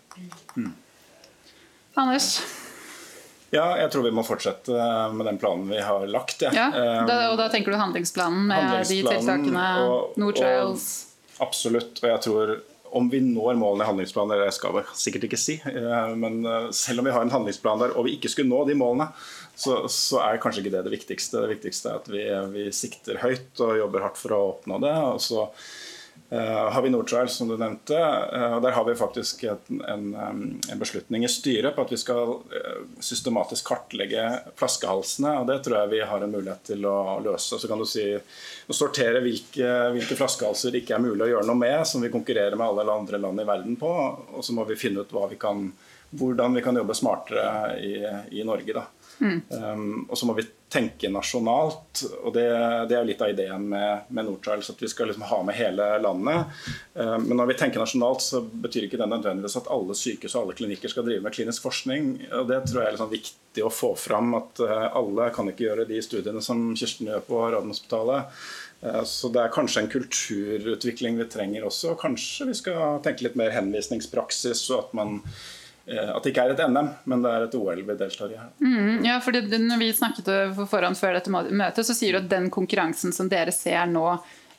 [0.58, 0.74] Mm.
[1.94, 2.39] Anders?
[3.54, 6.41] Ja, jeg tror vi må fortsette med den planen vi har lagt.
[6.41, 6.51] Ja.
[6.54, 9.66] ja da, og da tenker du handlingsplanen med handlingsplanen de tiltakene?
[9.86, 10.88] Og, Nordtrails?
[11.43, 12.01] Absolutt.
[12.01, 12.56] Og jeg tror
[12.93, 16.68] om vi når målene i handlingsplanen, det skal vi sikkert ikke si, eh, men eh,
[16.78, 19.08] selv om vi har en handlingsplan der og vi ikke skulle nå de målene,
[19.58, 21.41] så, så er kanskje ikke det det viktigste.
[21.41, 22.22] Det viktigste er at vi,
[22.54, 24.93] vi sikter høyt og jobber hardt for å oppnå det.
[24.93, 25.47] og så
[26.34, 27.97] Eh, har vi Nordtrial, som du nevnte.
[28.55, 30.05] og der har vi faktisk en, en,
[30.71, 34.23] en, beslutning i styret på at vi skal uh, systematisk kartlegge
[34.57, 35.36] flaskehalsene.
[35.39, 37.59] og Det tror jeg vi har en mulighet til å løse.
[37.61, 41.61] Så kan du si å sortere hvilke, hvilke flaskehalser ikke er mulig å gjøre noe
[41.61, 43.93] med, som vi konkurrerer med alle andre land i verden på.
[44.34, 45.67] Og så må vi finne ut vi kan,
[46.17, 47.93] hvordan vi kan jobbe smartere i,
[48.39, 48.73] i Norge.
[48.73, 48.88] da.
[49.20, 49.41] Mm.
[49.49, 52.01] Um, og så må vi tenke nasjonalt.
[52.24, 52.45] og Det,
[52.89, 55.88] det er litt av ideen med, med Nordtrials, at vi skal liksom ha med hele
[56.01, 56.57] landet.
[56.93, 60.43] Um, men når vi tenker nasjonalt, så betyr ikke det nødvendigvis at alle sykehus og
[60.43, 62.11] alle klinikker skal drive med klinisk forskning.
[62.32, 64.36] og Det tror jeg er liksom viktig å få fram.
[64.39, 68.45] At uh, alle kan ikke gjøre de studiene som Kirsten gjør på Radiumhospitalet.
[68.84, 71.97] Uh, så det er kanskje en kulturutvikling vi trenger også.
[72.01, 76.53] Kanskje vi skal tenke litt mer henvisningspraksis, og at man Eh, at det ikke er
[76.53, 78.38] et NM, men det er et OL vi deltar i.
[78.63, 82.31] Mm, ja, fordi når vi snakket på forhånd før dette møtet, så sier du at
[82.31, 84.05] den konkurransen som dere ser nå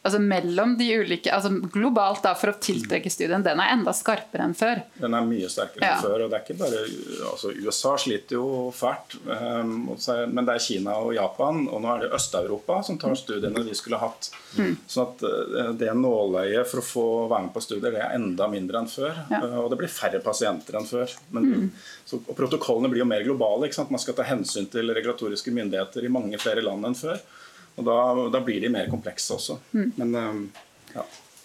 [0.04, 4.44] altså mellom de ulike, altså globalt da, for å tiltrekke studien, den er enda skarpere
[4.44, 4.82] enn før?
[5.00, 5.94] Den er mye sterkere ja.
[5.96, 6.24] enn før.
[6.26, 6.82] og det er ikke bare,
[7.30, 9.94] altså USA sliter jo fælt, um,
[10.28, 13.76] men det er Kina og Japan, og nå er det Øst-Europa som tar studiene de
[13.78, 14.28] skulle hatt.
[14.54, 14.76] Mm.
[14.86, 18.46] sånn at uh, det nåløyet for å få være med på studier det er enda
[18.52, 19.16] mindre enn før.
[19.32, 19.40] Ja.
[19.40, 21.16] Uh, og det blir færre pasienter enn før.
[21.32, 21.86] Men, mm.
[22.04, 23.72] så, og Protokollene blir jo mer globale.
[23.88, 27.24] Man skal ta hensyn til regulatoriske myndigheter i mange flere land enn før.
[27.74, 27.98] Og da,
[28.30, 29.58] da blir de mer komplekse også.
[29.74, 29.92] Mm.
[29.98, 30.42] Men um,
[30.94, 31.04] ja.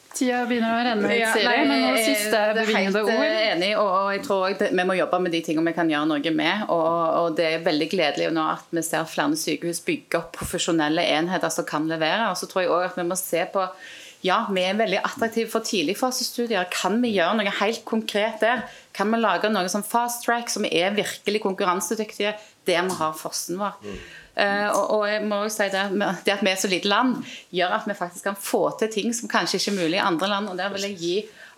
[0.09, 1.43] Tida begynner å renne ut, Siri.
[1.45, 3.11] Ja, men noen siste bevingede ord.
[3.13, 6.09] Jeg er enig, og jeg tror vi må jobbe med de tingene vi kan gjøre
[6.09, 6.65] noe med.
[6.73, 6.89] Og,
[7.21, 11.53] og det er veldig gledelig nå at vi ser flere sykehus bygge opp profesjonelle enheter
[11.53, 12.31] som kan levere.
[12.31, 13.65] Og så tror jeg også at vi må se på
[14.25, 16.67] ja, vi er veldig attraktive for tidligfasestudier.
[16.73, 18.65] Kan vi gjøre noe helt konkret der?
[18.95, 22.33] Kan vi lage noe som fast track, som er virkelig konkurransedyktige
[22.67, 23.77] der vi har forsen vår?
[24.35, 24.43] Mm.
[24.43, 25.83] Uh, og, og, jeg må jo si det,
[26.25, 27.17] det at vi er så lite land,
[27.55, 30.31] gjør at vi faktisk kan få til ting som kanskje ikke er mulig i andre
[30.31, 30.49] land.
[30.51, 31.13] og Der vil jeg gi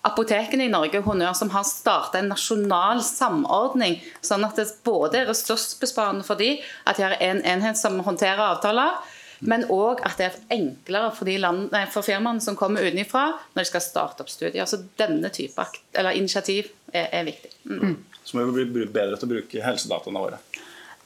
[0.07, 5.29] apotekene i Norge honnør som har starta en nasjonal samordning, sånn at det både er
[5.29, 6.55] ressursbesparende for de,
[6.89, 8.97] at de har en enhet som håndterer avtaler,
[9.41, 13.63] men òg at det er enklere for, land, nei, for firmaene som kommer utenfra, når
[13.63, 14.67] de skal starte opp studier.
[14.69, 15.65] Så denne type
[16.13, 17.49] initiativ er, er viktig.
[17.65, 17.95] Mm.
[18.23, 20.37] Så må vi bli bedre til å bruke helsedataene våre.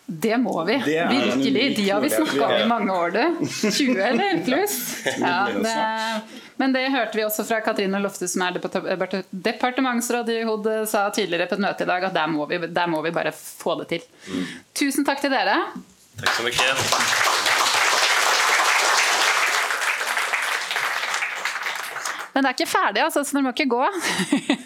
[0.06, 0.82] Det må vi.
[0.86, 1.78] Det Virkelig.
[1.78, 3.46] De har vi snakka om i mange år, du.
[3.72, 5.06] 20 eller pluss.
[5.20, 6.22] Ja, det,
[6.56, 8.60] men det hørte vi også fra Katrine Lofte, som er
[9.32, 12.88] departementsråd i HOD, sa tidligere på et møte i dag, at der må vi, der
[12.92, 14.06] må vi bare få det til.
[14.30, 14.46] Mm.
[14.78, 15.58] Tusen takk til dere.
[16.22, 17.34] Takk så mye.
[22.36, 23.84] Men det er ikke ferdig, altså, så dere må ikke gå.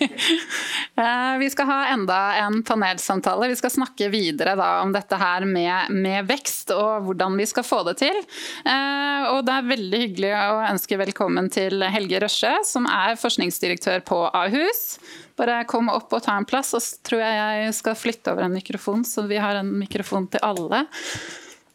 [0.99, 3.47] Eh, vi skal ha enda en panelsamtale.
[3.47, 7.81] Vi skal snakke videre om dette her med, med, vekst og hvordan vi skal få
[7.87, 8.19] det til.
[8.65, 14.03] Eh, og det er veldig hyggelig å ønske velkommen til Helge Røsje, som er forskningsdirektør
[14.09, 14.99] på Ahus.
[15.39, 18.49] Bare kom opp og ta en plass, og så tror jeg jeg skal flytte over
[18.49, 20.83] en mikrofon, så vi har en mikrofon til alle.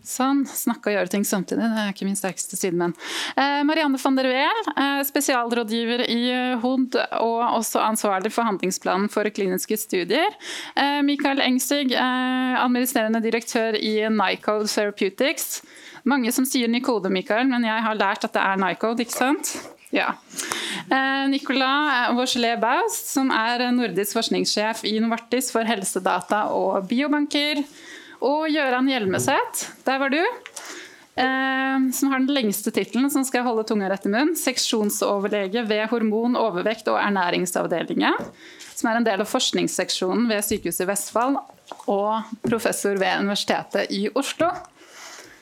[0.04, 0.42] Sånn.
[0.44, 2.92] Snakke og gjøre ting samtidig, det er ikke min sterkeste side, men.
[3.40, 9.08] Eh, Marianne van der Weel, eh, spesialrådgiver i eh, HOD og også ansvarlig for handlingsplanen
[9.12, 10.36] for kliniske studier.
[10.76, 15.62] Eh, Mikael Engsig, eh, administrerende direktør i Nycode Therapeutics.
[16.04, 19.54] Mange som sier Nykode, Mikael, men jeg har lært at det er Nycode, ikke sant?
[19.94, 20.10] Ja.
[20.90, 27.64] Eh, Nicolas Vauchelet Baus, som er nordisk forskningssjef i Novartis for helsedata og biobanker.
[28.24, 30.22] Og Gøran Hjelmeset, der var du.
[31.14, 34.34] Eh, som har den lengste tittelen, som skal holde tunga rett i munnen.
[34.38, 38.16] Seksjonsoverlege ved hormon, overvekt og ernæringsavdelingen.
[38.74, 41.38] Som er en del av forskningsseksjonen ved Sykehuset i Vestfold.
[41.92, 44.50] Og professor ved Universitetet i Oslo.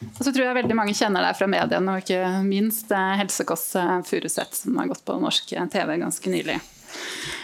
[0.02, 3.24] Og så tror jeg veldig mange kjenner deg fra mediene, og ikke minst eh,
[4.08, 6.58] Furuseth, som har gått på norsk TV ganske nylig.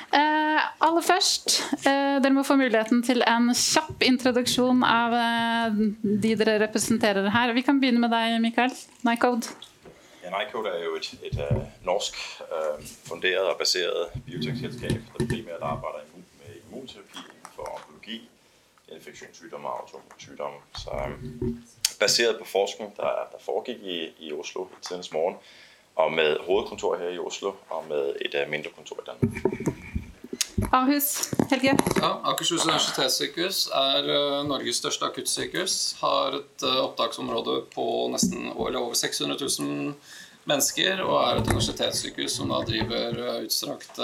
[0.08, 5.80] Eh, aller først, eh, dere må få muligheten til en kjapp introduksjon av eh,
[6.24, 7.52] de dere representerer her.
[7.52, 8.72] Vi kan begynne med deg, Mikael.
[9.04, 9.52] Nycode.
[10.24, 15.26] Ja, Nycode er jo et, et, et uh, norsk eh, funderet og baseret biotekselskap der
[15.26, 18.28] primært arbeider med immunterapi innenfor onkologi,
[18.88, 20.60] infeksjonssykdommer og autoimmunsykdommer.
[20.76, 21.64] Så um,
[22.00, 25.36] basert på forskning der foregikk i, i Oslo i tidens morgen,
[25.98, 29.58] og med hovedkontor her i Oslo og med et uh, mindre kontor i Danmark.
[30.72, 31.72] Ahus, Helge?
[31.96, 35.76] Ja, Akershus universitetssykehus er uh, Norges største akuttsykehus.
[36.00, 39.94] Har et uh, opptaksområde på nesten eller over 600 000
[40.44, 41.00] mennesker.
[41.06, 44.02] Og er et universitetssykehus som da driver uh, utstrakt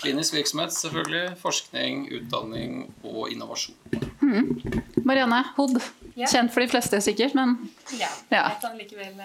[0.00, 1.36] klinisk virksomhet, selvfølgelig.
[1.40, 3.76] Forskning, utdanning og innovasjon.
[4.20, 4.82] Mm.
[5.06, 5.78] Marianne Hod,
[6.16, 6.26] ja.
[6.26, 7.54] kjent for de fleste sikkert, men
[7.94, 9.20] Ja, jeg kan likevel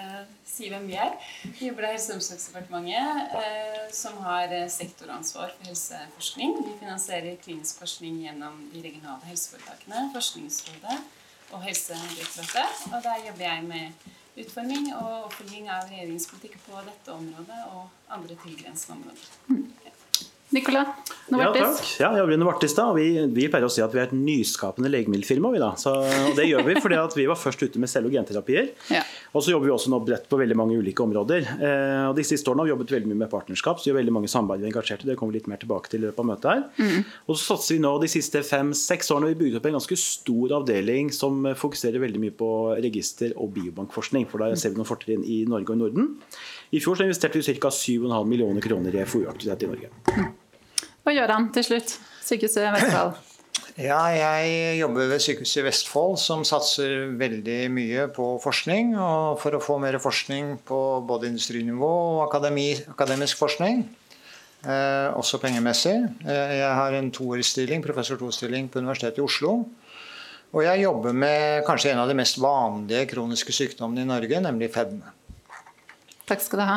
[0.46, 1.16] si hvem vi er.
[1.42, 6.54] Vi jobber i Helse- og omsorgsdepartementet, uh, som har uh, sektoransvar for helseforskning.
[6.66, 10.98] Vi finansierer klinisk forskning gjennom de regionale helseforetakene, Forskningsrådet
[11.52, 12.84] og Helsedirektoratet.
[12.92, 14.10] Og der jobber jeg med
[14.42, 19.26] utforming og oppfølging av regjeringspolitikk på dette området og andre tilgrensende områder.
[19.48, 19.91] Mm.
[20.52, 20.84] Nicola
[21.32, 21.96] Novartis.
[21.96, 22.08] Ja.
[22.08, 24.10] Ja, jeg jobber i Novartis da, og vi, vi, pleier å si at vi er
[24.10, 25.52] et nyskapende legemiddelfirma.
[25.54, 25.70] Vi da.
[25.80, 28.72] Så, og det gjør vi fordi vi var først ute med cell- og genterapier.
[28.92, 29.00] Ja.
[29.32, 31.46] Og så jobber vi også nå bredt på veldig mange ulike områder.
[31.56, 34.00] Eh, og De siste årene har vi jobbet veldig mye med partnerskap, så vi har
[34.02, 35.08] veldig mange samarbeid vi er engasjert i.
[35.08, 36.66] Det kommer vi litt mer tilbake til i løpet av møtet her.
[36.76, 37.08] Mm.
[37.28, 40.56] Og så satser vi nå de siste fem-seks årene vi bygd opp en ganske stor
[40.58, 44.28] avdeling som fokuserer veldig mye på register- og biobankforskning.
[44.28, 46.12] For da ser vi noen fortrinn i Norge og Norden.
[46.72, 47.72] I fjor investerte vi ca.
[47.72, 50.32] 7,5 millioner kroner i FoU-aktivitet i Norge.
[51.02, 51.98] Hva gjør han til slutt?
[52.22, 53.18] Sykehuset Vestfold.
[53.80, 58.90] Ja, jeg jobber ved Sykehuset i Vestfold, som satser veldig mye på forskning.
[59.00, 63.80] Og for å få mer forskning på både industrinivå og akademi, akademisk forskning.
[64.62, 65.94] Eh, også pengemessig.
[66.20, 69.54] Eh, jeg har en toårsstilling, professor to-stilling på Universitetet i Oslo.
[70.52, 74.68] Og jeg jobber med kanskje en av de mest vanlige kroniske sykdommene i Norge, nemlig
[74.76, 75.16] fedme.
[76.26, 76.74] Takk skal du ha.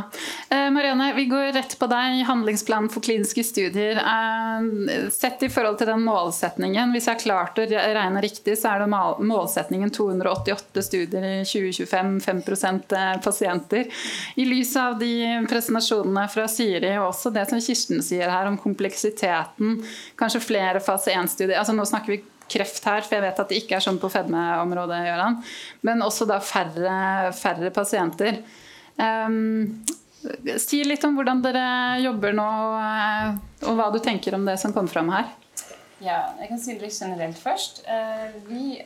[0.49, 2.23] Eh, Marianne, vi går rett på deg.
[2.25, 3.99] Handlingsplanen for kliniske studier.
[5.13, 8.83] Sett i forhold til den målsetningen, hvis jeg har klart å regne riktig, så er
[8.83, 8.89] det
[9.29, 12.41] målsetningen 288 studier i 2025, 5
[12.97, 13.85] eh, pasienter.
[14.35, 15.13] I lys av de
[15.49, 19.77] presentasjonene fra Siri og også det som Kirsten sier her om kompleksiteten,
[20.17, 21.59] kanskje flere fase 1-studier.
[21.61, 24.09] Altså nå snakker vi kreft her, for jeg vet at det ikke er sånn på
[24.13, 25.41] fedmeområdet, Gøran.
[25.85, 28.41] Men også da færre, færre pasienter.
[28.95, 29.85] Um,
[30.59, 31.65] Si litt om hvordan dere
[32.01, 32.45] jobber nå,
[33.69, 35.27] og hva du tenker om det som kom fram her.
[36.03, 37.83] Ja, jeg kan si det litt generelt først.
[38.49, 38.79] Vi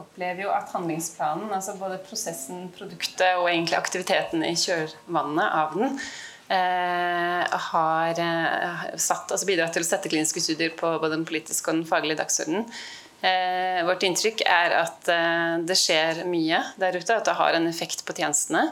[0.00, 6.00] opplever jo at handlingsplanen, altså både prosessen, produktet og egentlig aktiviteten i kjørvannet av den,
[7.68, 8.24] har
[8.96, 12.20] satt, altså bidratt til å sette kliniske studier på både den politiske og den faglige
[12.24, 12.66] dagsordenen.
[13.24, 17.70] Eh, vårt inntrykk er at eh, det skjer mye der ute, at det har en
[17.70, 18.66] effekt på tjenestene.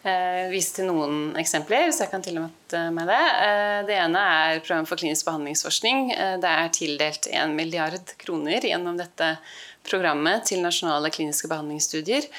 [0.00, 3.24] Eh, vise til noen eksempler, så jeg kan tillate meg det.
[3.44, 6.14] Eh, det ene er program for klinisk behandlingsforskning.
[6.14, 9.34] Eh, det er tildelt 1 milliard kroner gjennom dette
[9.84, 12.30] programmet til nasjonale kliniske behandlingsstudier.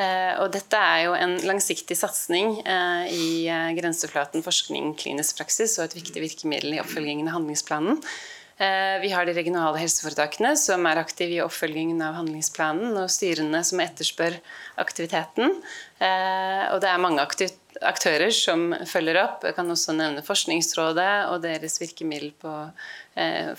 [0.00, 5.98] Eh, og dette er jo en langsiktig satsing i grenseflaten forskning klinisk praksis og et
[5.98, 8.00] viktig virkemiddel i oppfølgingen av handlingsplanen.
[8.60, 13.62] Eh, vi har de regionale helseforetakene som er aktive i oppfølgingen av handlingsplanen, og styrene
[13.64, 14.36] som etterspør
[14.82, 15.54] aktiviteten.
[15.96, 19.46] Eh, og det er mange aktører som følger opp.
[19.48, 22.52] Jeg kan også nevne Forskningsrådet og deres virkemiddel på
[23.16, 23.56] eh,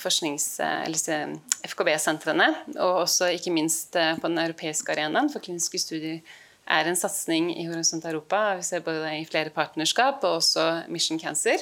[1.74, 2.52] FKB-sentrene.
[2.78, 6.22] Og også ikke minst på den europeiske arenaen for kliniske studier
[6.70, 8.52] er en satsing i Horisont Europa.
[8.60, 11.58] Vi ser både i flere partnerskap og også Mission Cancer.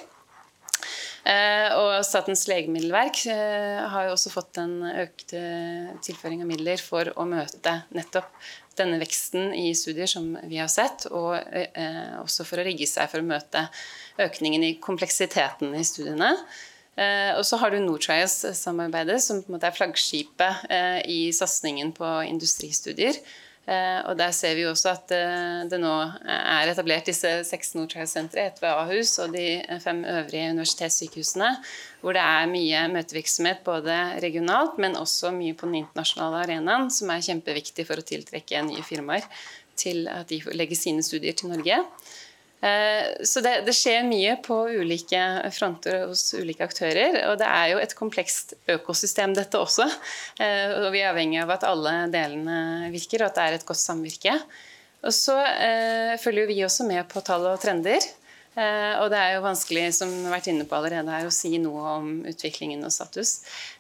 [1.28, 6.80] Eh, og Statens legemiddelverk eh, har jo også fått en økt eh, tilføring av midler
[6.82, 8.32] for å møte nettopp
[8.80, 11.34] denne veksten i studier som vi har sett, og
[12.22, 13.66] også for å rigge seg for å møte
[14.24, 16.30] økningen i kompleksiteten i studiene.
[17.36, 20.72] Og så har du Nortrias-samarbeidet, som på en måte er flaggskipet
[21.12, 23.20] i satsingen på industristudier.
[23.70, 25.94] Eh, og Der ser vi også at eh, det nå
[26.26, 31.52] er etablert disse seks Nordtrial-sentre, ett ved Ahus og de fem øvrige universitetssykehusene,
[32.02, 37.14] hvor det er mye møtevirksomhet både regionalt, men også mye på den internasjonale arenaen, som
[37.14, 39.28] er kjempeviktig for å tiltrekke nye firmaer
[39.80, 41.78] til at de legger sine studier til Norge.
[42.60, 45.22] Eh, så det, det, skjer mye på ulike
[45.56, 47.22] fronter hos ulike aktører.
[47.30, 49.88] Og det er jo et komplekst økosystem, dette også.
[50.44, 53.68] Eh, og vi er avhengig av at alle delene virker, og at det er et
[53.70, 54.36] godt samvirke.
[55.00, 58.04] Og så eh, følger vi også med på tall og trender.
[58.60, 61.34] Eh, og det er jo vanskelig som vi har vært inne på allerede her, å
[61.34, 63.38] si noe om utviklingen og status.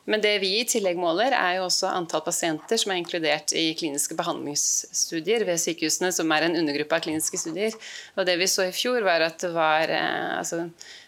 [0.09, 3.73] Men det vi i tillegg måler, er jo også antall pasienter som er inkludert i
[3.79, 7.75] kliniske behandlingsstudier ved sykehusene, som er en undergruppe av kliniske studier.
[8.15, 10.63] Og det vi så i fjor, var at det var eh, altså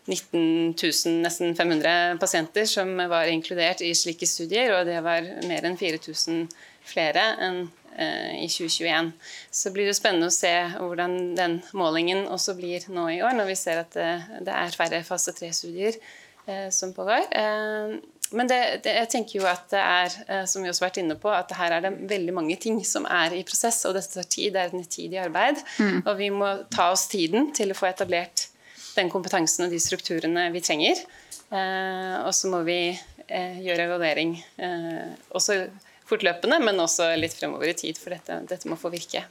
[0.10, 5.70] 19 000, nesten 500 pasienter som var inkludert i slike studier, og det var mer
[5.70, 6.50] enn 4000
[6.92, 9.12] flere enn i 2021.
[9.52, 13.52] Så blir det spennende å se hvordan den målingen også blir nå i år, når
[13.52, 14.10] vi ser at det,
[14.48, 15.98] det er færre fase 3-studier
[16.48, 17.28] eh, som pågår.
[17.36, 18.00] Eh,
[18.32, 21.02] men det, det, jeg tenker jo at det er, eh, som vi også har vært
[21.02, 24.14] inne på, at her er det veldig mange ting som er i prosess, og dette
[24.14, 24.54] tar tid.
[24.56, 25.60] Det er et nitid arbeid.
[25.82, 26.00] Mm.
[26.06, 28.48] Og vi må ta oss tiden til å få etablert
[28.96, 31.04] den kompetansen og de strukturene vi trenger.
[31.52, 34.38] Eh, og så må vi eh, gjøre evaluering.
[35.36, 35.66] også
[36.12, 39.26] fortløpende, men også litt fremover i tid, for dette, dette må få virke.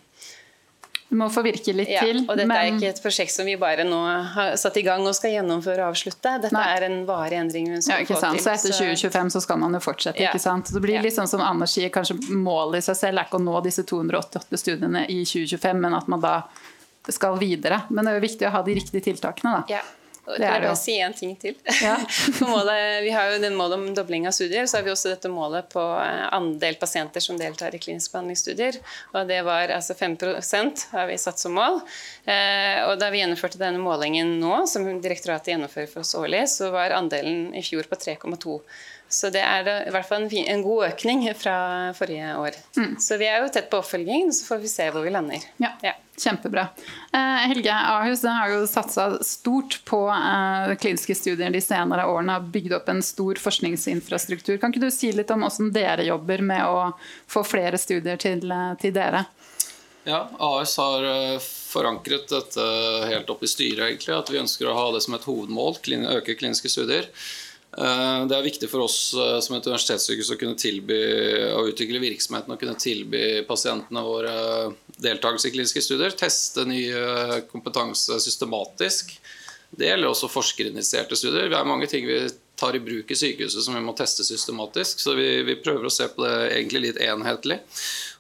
[1.10, 2.20] Det må få virke litt ja, til.
[2.22, 2.54] Og dette men...
[2.54, 3.98] er ikke et prosjekt som vi bare nå
[4.36, 6.36] har satt i gang og skal gjennomføre og avslutte.
[6.44, 6.66] Dette Nei.
[6.70, 7.66] er en varig endring.
[7.74, 8.38] ja, ikke sant?
[8.38, 10.22] Til, så etter 2025 så skal man jo fortsette.
[10.22, 10.30] Ja.
[10.30, 10.70] ikke sant?
[10.70, 13.42] Det blir litt sånn som Anders sier, kanskje målet i seg selv er ikke å
[13.42, 16.36] nå disse 288 studiene i 2025, men at man da
[17.10, 17.82] skal videre.
[17.90, 19.56] Men det er jo viktig å ha de riktige tiltakene.
[19.58, 19.80] da.
[19.80, 19.82] Ja.
[20.36, 21.56] Kan jeg bare si en ting til?
[21.82, 21.96] Ja.
[22.52, 25.30] målet, vi har jo den målet om dobling av studier, så har vi også dette
[25.32, 28.80] målet på eh, andel pasienter som deltar i kliniske behandlingsstudier.
[29.14, 31.80] Og det var altså 5% har vi satt som mål.
[32.24, 36.70] Eh, og da vi gjennomførte denne målingen nå, som direktoratet gjennomfører for oss årlig, så
[36.74, 38.60] var andelen i fjor på 3,2
[39.10, 41.56] så det er i hvert fall en, en, god økning fra
[41.98, 42.58] forrige år.
[42.78, 42.92] Mm.
[43.02, 45.42] Så vi er jo tett på oppfølgingen, så får vi se hvor vi lander.
[45.62, 45.96] Ja, ja.
[46.20, 46.66] Kjempebra.
[47.16, 52.36] Eh, Helge Ahus har jo satsa stort på eh, kliniske studier de senere årene.
[52.36, 54.58] Har bygd opp en stor forskningsinfrastruktur.
[54.60, 56.90] Kan ikke du si litt om hvordan dere jobber med å
[57.30, 59.24] få flere studier til, eh, til dere?
[60.04, 62.66] Ja, AS har eh, forankret dette
[63.10, 64.16] helt opp i styret, egentlig.
[64.16, 65.80] At vi ønsker å ha det som et hovedmål,
[66.16, 67.08] øke kliniske studier.
[67.78, 70.98] Eh, det er viktig for oss eh, som et universitetssykehus å kunne tilby
[71.54, 74.34] å utvikle virksomheten og kunne tilby pasientene våre
[74.98, 76.16] deltakelse i kliniske studier.
[76.18, 79.14] Teste nye kompetanse systematisk.
[79.70, 81.48] Det gjelder også forskerinitierte studier.
[81.48, 82.24] Vi har mange ting vi
[82.60, 85.00] tar i bruk i sykehuset som vi må teste systematisk.
[85.00, 87.60] Så vi, vi prøver å se på det egentlig litt enhetlig.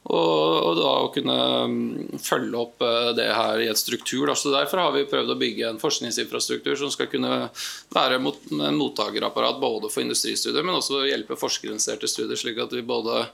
[0.08, 1.36] Og, da å kunne
[1.68, 4.32] mm, følge opp eh, det her i et struktur.
[4.34, 7.50] Så Derfor har vi prøvd å bygge en forskningsinfrastruktur som skal kunne
[7.92, 12.86] være mot, en mottakerapparat både for industristudier, men også hjelpe forskerinitierte studier, slik at vi
[12.86, 13.26] både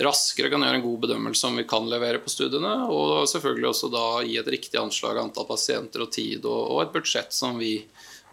[0.00, 3.90] raskere kan gjøre en god bedømmelse om vi kan levere på studiene, og selvfølgelig også
[3.92, 7.60] da gi et riktig anslag av antall pasienter og tid, og, og et budsjett som
[7.60, 7.74] vi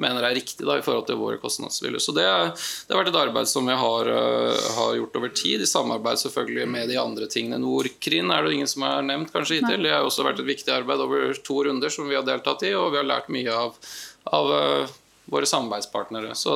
[0.02, 2.04] mener er riktig da, i forhold til våre kostnadsviljer.
[2.04, 5.64] Så det, det, har vært et arbeid som vi har, uh, har, gjort over tid,
[5.64, 7.62] i samarbeid selvfølgelig med de andre tingene.
[7.64, 9.86] Nordkrin er det ingen som har nevnt kanskje hittil.
[9.86, 12.74] Det har også vært et viktig arbeid over to runder som vi har deltatt i,
[12.78, 13.94] og vi har lært mye av,
[14.40, 14.98] av uh,
[15.30, 16.34] våre samarbeidspartnere.
[16.38, 16.56] Så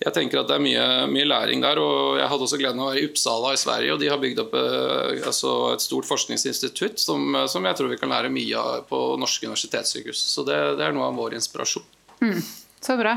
[0.00, 1.80] jeg tenker at det er mye, mye, læring der.
[1.80, 4.22] og Jeg hadde også gleden av å være i Uppsala i Sverige, og de har
[4.22, 8.62] bygd opp eh, altså et stort forskningsinstitutt som, som, jeg tror vi kan lære mye
[8.62, 10.24] av på norske universitetssykehus.
[10.34, 11.86] Så det, det er noe av vår inspirasjon.
[12.22, 12.38] Mm.
[12.86, 13.16] Så bra.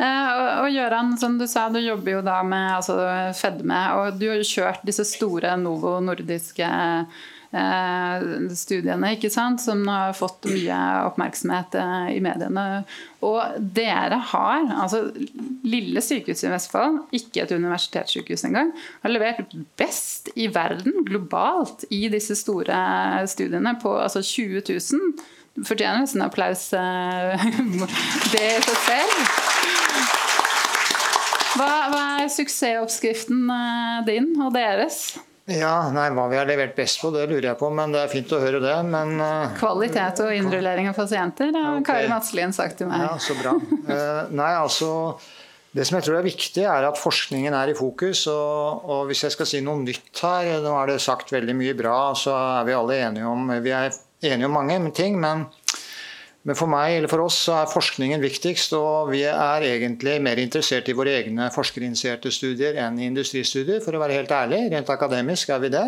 [0.00, 0.28] Eh,
[0.62, 2.96] og Gøran, som du sa, du jobber jo da med altså,
[3.36, 6.70] fedme, og du har jo kjørt disse store Novo nordiske
[7.50, 8.24] Eh,
[8.54, 10.76] studiene ikke sant, som har fått mye
[11.08, 12.84] oppmerksomhet eh, i mediene.
[13.26, 15.08] Og dere har, altså
[15.66, 18.70] lille sykehuset i Vestfold, ikke et universitetssykehus engang,
[19.02, 22.78] har levert best i verden globalt i disse store
[23.30, 25.12] studiene på altså 20 000.
[25.66, 27.48] Fortjener nesten applaus, eh,
[28.34, 29.24] det i seg selv.
[31.58, 33.50] Hva, hva er suksessoppskriften
[34.06, 35.18] din og deres?
[35.50, 38.12] Ja, nei, Hva vi har levert best på, det lurer jeg på, men det er
[38.12, 38.76] fint å høre det.
[38.86, 41.86] Men, uh, Kvalitet og innrullering av pasienter, har okay.
[42.04, 43.02] Kari Madselin sagt til meg.
[43.06, 43.56] Ja, så bra.
[43.88, 44.90] Uh, nei, altså,
[45.70, 48.24] Det som jeg tror er viktig, er at forskningen er i fokus.
[48.30, 51.76] Og, og, hvis jeg skal si noe nytt her, nå er det sagt veldig mye
[51.78, 55.48] bra, så er vi alle enige om Vi er enige om mange ting, men
[56.40, 60.40] men for meg eller for oss så er forskningen viktigst, og vi er egentlig mer
[60.40, 64.62] interessert i våre egne forskerinitierte studier enn i industristudier, for å være helt ærlig.
[64.72, 65.84] Rent akademisk er vi det.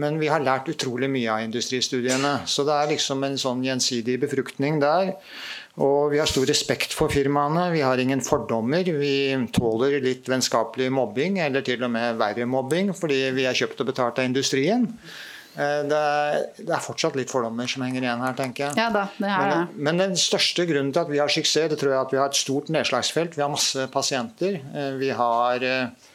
[0.00, 2.32] Men vi har lært utrolig mye av industristudiene.
[2.50, 5.12] Så det er liksom en sånn gjensidig befruktning der.
[5.84, 7.68] Og vi har stor respekt for firmaene.
[7.74, 8.88] Vi har ingen fordommer.
[8.88, 9.14] Vi
[9.54, 13.92] tåler litt vennskapelig mobbing, eller til og med verre mobbing, fordi vi er kjøpt og
[13.92, 14.88] betalt av industrien.
[15.54, 18.78] Eh, det er, det er, fortsatt litt fordommer som henger igjen her, tenker jeg.
[18.80, 21.78] Ja da, det er men, men, den største grunnen til at vi har suksess, det
[21.80, 23.38] tror jeg at vi har et stort nedslagsfelt.
[23.38, 24.58] Vi har masse pasienter.
[24.74, 26.10] Eh, vi har, eh,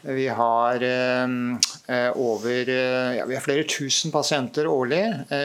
[0.00, 0.80] vi har
[2.16, 5.02] over ja, Vi har flere tusen pasienter årlig.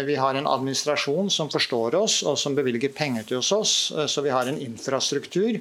[0.08, 3.92] Vi har en administrasjon som forstår oss, og som bevilger penger til oss.
[4.08, 5.60] Så vi har en infrastruktur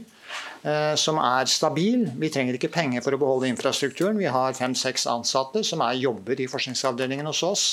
[0.96, 2.06] som er stabil.
[2.16, 4.16] Vi trenger ikke penger for å beholde infrastrukturen.
[4.16, 7.64] Vi har fem-seks ansatte som er jobber i forskningsavdelingen hos oss.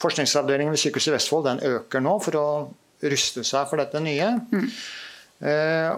[0.00, 2.46] Forskningsavdelingen ved Sykehuset i Vestfold den øker nå for å
[3.04, 4.30] ruste seg for dette nye.
[4.54, 4.70] Mm.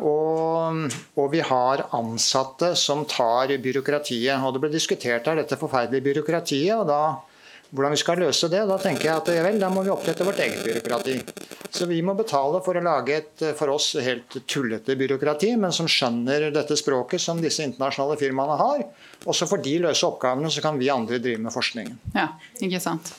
[0.08, 4.42] og, og, vi har ansatte som tar byråkratiet.
[4.42, 6.74] Og det ble diskutert her, dette forferdelige byråkratiet.
[6.74, 7.02] og da
[7.70, 10.26] hvordan vi skal løse det, da tenker jeg at ja vel, da må vi opprette
[10.26, 11.16] vårt eget byråkrati.
[11.76, 15.90] Så vi må betale for å lage et for oss helt tullete byråkrati, men som
[15.90, 18.86] skjønner dette språket som disse internasjonale firmaene har.
[19.26, 21.98] Og så får de løse oppgavene, så kan vi andre drive med forskningen.
[22.14, 22.30] Ja,
[22.62, 23.14] ikke sant.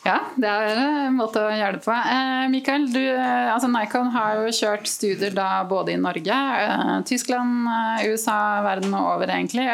[0.00, 1.92] Ja, det er en måte å gjøre det på.
[1.92, 6.92] Eh, Mikael, du, eh, altså Nikon har jo kjørt studier da både i Norge, eh,
[7.08, 9.66] Tyskland, eh, USA, verden over egentlig.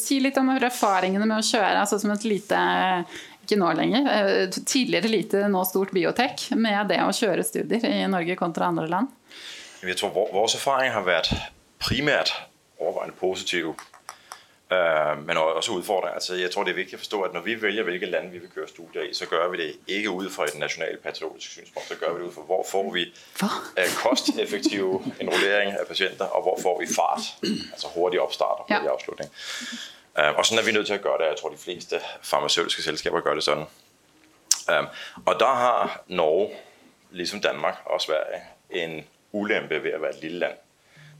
[0.00, 2.62] Si litt om erfaringene med å kjøre altså som et lite
[3.48, 8.06] ikke nå lenger, eh, tidligere lite, nå stort biotek, med det å kjøre studier i
[8.08, 9.08] Norge kontra andre land?
[9.80, 11.32] Jeg tror Vår erfaring har vært
[11.80, 12.32] primært
[12.80, 13.74] overveiende positiv.
[14.70, 16.14] Uh, men også udfordringer.
[16.14, 18.38] Altså, jeg tror, det er vigtigt at forstå, at når vi vælger, hvilke lande vi
[18.38, 21.88] vil køre studier i, så gør vi det ikke ud fra et nationalt patologisk synspunkt.
[21.88, 23.48] Så gør vi det ud fra, hvor får vi uh,
[23.96, 27.20] kosteffektiv enrollering af patienter, og hvor får vi fart,
[27.72, 28.92] altså hurtig opstart og hurtig ja.
[28.92, 29.30] afslutning.
[30.18, 31.24] Uh, og sådan er vi nødt til at gøre det.
[31.24, 33.66] Jeg tror, de fleste farmaceutiske selskaber gør det sådan.
[34.68, 34.84] Uh,
[35.26, 36.56] og der har Norge,
[37.10, 40.54] ligesom Danmark og Sverige, en ulempe ved at være et lille land.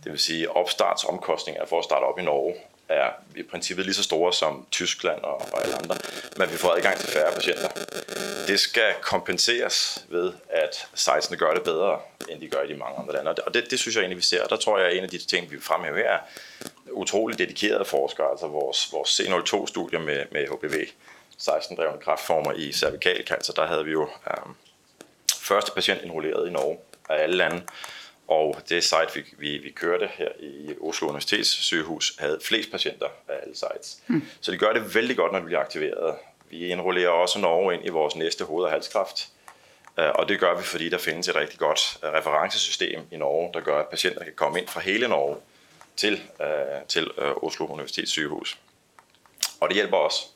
[0.04, 2.54] Det vil sige, opstartsomkostninger for at starte op i Norge
[2.88, 5.96] er i princippet lige så store som Tyskland og, og alle andre,
[6.36, 7.68] men vi får adgang til færre patienter.
[8.46, 12.98] Det skal kompenseres ved, at sitesene gør det bedre, end de gør i de mange
[12.98, 13.34] andre lande.
[13.46, 14.42] Og det, det synes jeg egentlig, vi ser.
[14.42, 16.20] Og der tror jeg, at en af de ting, vi fremhæver her, er
[16.90, 20.88] utrolig dedikerede forskere, altså vores, vores C02-studier med, med HPV,
[21.42, 24.54] 16-drevne kræftformer i cervikalkancer, der havde vi jo øhm,
[25.34, 26.78] første patient indrulleret i Norge
[27.08, 27.62] af alle lande,
[28.28, 33.34] og det site, vi, vi, vi kørte her i Oslo universitetssykehus, hadde flest patienter av
[33.42, 34.02] alle sites.
[34.06, 34.22] Mm.
[34.40, 36.14] Så det gjør det veldig godt, når det blir aktiveret.
[36.50, 39.28] Vi innrullerer også Norge inn i vår næste hoved- og halskræft.
[39.98, 43.50] Øh, og det gjør vi, fordi der finnes et riktig godt referansesystem referencesystem i Norge,
[43.54, 45.36] der gjør at patienter kan komme inn fra hele Norge
[45.96, 47.10] til, øh, til
[47.42, 48.58] Oslo universitetssykehus.
[49.60, 50.34] Og det hjelper os.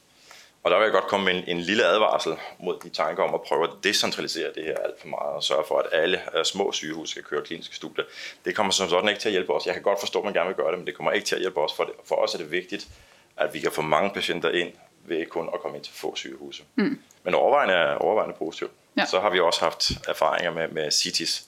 [0.62, 3.34] Og der vil jeg godt komme med en, en lille advarsel mot de tanker om
[3.34, 6.42] at prøve at decentralisere det her alt for meget og sørge for, at alle uh,
[6.42, 8.04] små sygehus skal køre kliniske studier.
[8.44, 9.66] Det kommer som sådan ikke til at hjælpe os.
[9.66, 11.34] Jeg kan godt forstå, at man gerne vil gøre det, men det kommer ikke til
[11.34, 11.72] at hjælpe os.
[11.72, 12.88] For, det, for os er det vigtigt,
[13.36, 14.72] at vi kan få mange patienter ind
[15.04, 16.62] ved kun å komme inn til få sykehus.
[16.74, 16.98] Mm.
[17.22, 18.70] Men overveiende, overveiende positivt.
[18.96, 19.06] Ja.
[19.06, 21.46] Så har vi også hatt erfaringer med, med CITIS.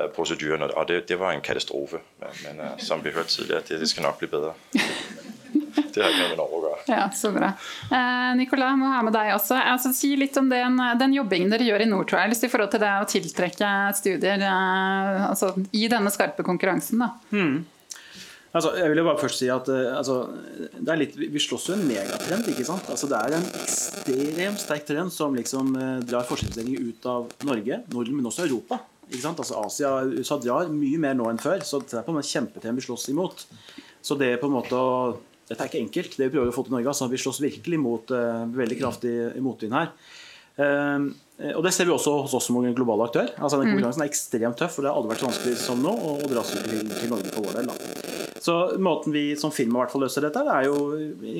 [0.00, 1.98] Øh, proceduren, og det, det, var en katastrofe.
[2.18, 4.54] Men, men uh, som vi hørte tidligere, det, det, skal nok bli bedre.
[5.94, 6.67] Det har ikke noe med Norge å gjøre.
[6.88, 7.52] Ja, så bra.
[7.92, 9.58] Eh, Nicolas, må ha med deg også.
[9.60, 12.92] Altså, si litt om den, den, jobbingen dere gjør i Nortrials i forhold til det
[12.96, 17.04] å tiltrekke studier eh, altså, i denne skarpe konkurransen.
[17.04, 17.12] Da.
[17.32, 17.58] Hmm.
[18.56, 20.22] Altså, jeg vil jo bare først si at uh, altså,
[20.96, 22.48] litt, Vi slåss jo en megatrend.
[22.48, 22.86] ikke sant?
[22.88, 27.82] Altså, det er en ekstremt sterk trend som liksom uh, drar forskningsstillinger ut av Norge,
[27.92, 28.80] Norden, men også Europa.
[29.10, 29.42] ikke sant?
[29.44, 31.60] Altså, Asia USA drar mye mer nå enn før.
[31.60, 33.44] Så det er på en kjempetrend vi slåss imot.
[34.00, 34.80] Så det på en måte
[35.48, 36.92] Dette er ikke enkelt, det vi prøver å få til Norge.
[36.92, 39.94] altså Vi slåss virkelig mot uh, veldig kraftig motvind her.
[40.58, 41.08] Uh,
[41.54, 43.30] og Det ser vi også hos oss som en global aktør.
[43.38, 43.76] Altså den mm.
[43.76, 46.42] Konkurransen er ekstremt tøff, og det har aldri vært så vanskelig som nå å, dra
[46.44, 47.70] seg til, til Norge for vår del.
[47.70, 48.18] Da.
[48.42, 50.76] Så Måten vi som firma løser dette, det er jo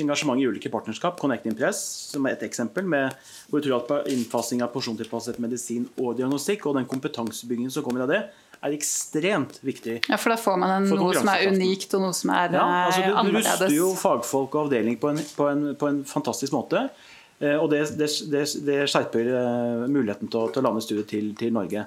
[0.02, 1.18] engasjement i ulike partnerskap.
[1.20, 1.80] Connect Impress
[2.12, 3.14] som er et eksempel, med,
[3.48, 8.06] hvor vi tror at innfasing av porsjontilpasset medisin og diagnostikk og den kompetansebyggingen som kommer
[8.06, 8.22] av det,
[8.64, 10.00] er ekstremt viktig.
[10.09, 12.64] Ja, For da får man en, noe som er unikt og noe som er ja,
[12.88, 16.56] altså, du, du ruster jo fagfolk og avdeling på en, på en, på en fantastisk
[16.56, 16.88] måte.
[17.38, 21.11] Eh, og det, det, det, det skjerper eh, muligheten til å, til å lande studiet
[21.11, 21.86] til, til, Norge.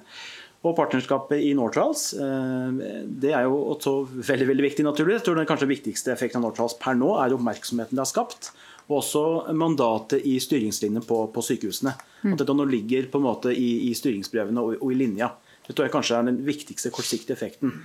[0.62, 2.82] Og partnerskapet i Nortrals eh,
[3.24, 4.86] det er jo også veldig veldig viktig.
[4.88, 5.20] naturlig.
[5.20, 8.54] Jeg tror Den kanskje viktigste effekten av Nortrals per nå er oppmerksomheten det har skapt.
[8.88, 9.24] Og også
[9.56, 11.94] mandatet i styringslinjene på, på sykehusene.
[12.24, 12.34] Mm.
[12.34, 15.32] At dette nå ligger på en måte i, i styringsbrevene og, og, i linja.
[15.68, 17.76] Det tror jeg kanskje er den viktigste kortsiktige effekten.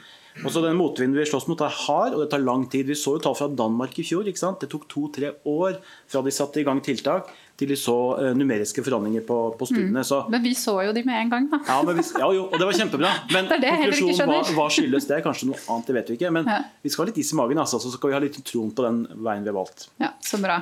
[0.45, 2.85] Også den motvinden vi slåss mot, er hard, og det tar lang tid.
[2.89, 4.27] Vi så jo tall fra Danmark i fjor.
[4.29, 4.61] ikke sant?
[4.61, 8.83] Det tok to-tre år fra de satte i gang tiltak til de så uh, numeriske
[8.85, 10.03] forandringer på, på studiene.
[10.05, 10.31] Mm.
[10.33, 11.61] men vi så jo de med en gang, da.
[11.65, 13.13] Ja, vi, ja jo, og det var kjempebra.
[13.37, 15.19] Men det det konklusjonen hva, hva, skyldes det?
[15.25, 16.33] Kanskje noe annet, det vet vi ikke.
[16.37, 16.59] Men ja.
[16.85, 18.85] vi skal ha litt is i magen, altså, så skal vi ha litt troen på
[18.85, 19.87] den veien vi har valgt.
[20.03, 20.59] Ja, Så bra.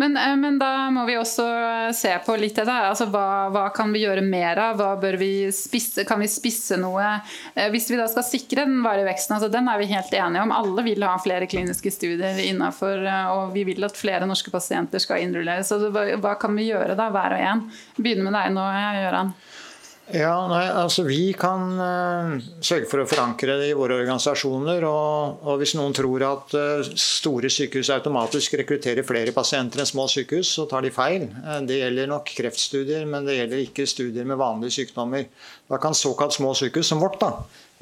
[0.00, 1.46] Men, uh, men da må vi også
[1.96, 2.88] se på litt det der.
[2.88, 4.80] Altså, hva, hva, kan vi gjøre mer av?
[4.80, 6.06] Hva bør vi spisse?
[6.08, 7.12] Kan vi spisse noe?
[7.52, 10.46] Uh, hvis vi da skal sikre den varige veksten, altså, den er vi helt enige
[10.48, 10.56] om.
[10.56, 15.20] Alle vil ha flere kliniske studier innafor, og vi vil at flere norske pasienter skal
[15.26, 15.72] innrulleres.
[15.74, 17.64] altså hva kan vi gjøre, da, hver og en?
[17.98, 18.66] Begynne med deg nå,
[18.98, 19.34] Gøran.
[20.08, 24.86] Ja, nei, altså Vi kan uh, sørge for å forankre det i våre organisasjoner.
[24.88, 30.06] Og, og Hvis noen tror at uh, store sykehus automatisk rekrutterer flere pasienter enn små
[30.08, 31.28] sykehus, så tar de feil.
[31.44, 35.28] Uh, det gjelder nok kreftstudier, men det gjelder ikke studier med vanlige sykdommer.
[35.68, 37.34] Da kan såkalt små sykehus som vårt da,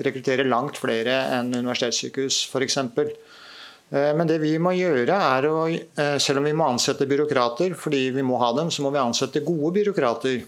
[0.03, 2.81] rekruttere langt flere enn universitetssykehus f.eks.
[3.91, 7.75] Eh, men det vi må gjøre er å, eh, selv om vi må ansette byråkrater,
[7.79, 10.45] fordi vi må ha dem, så må vi ansette gode byråkrater.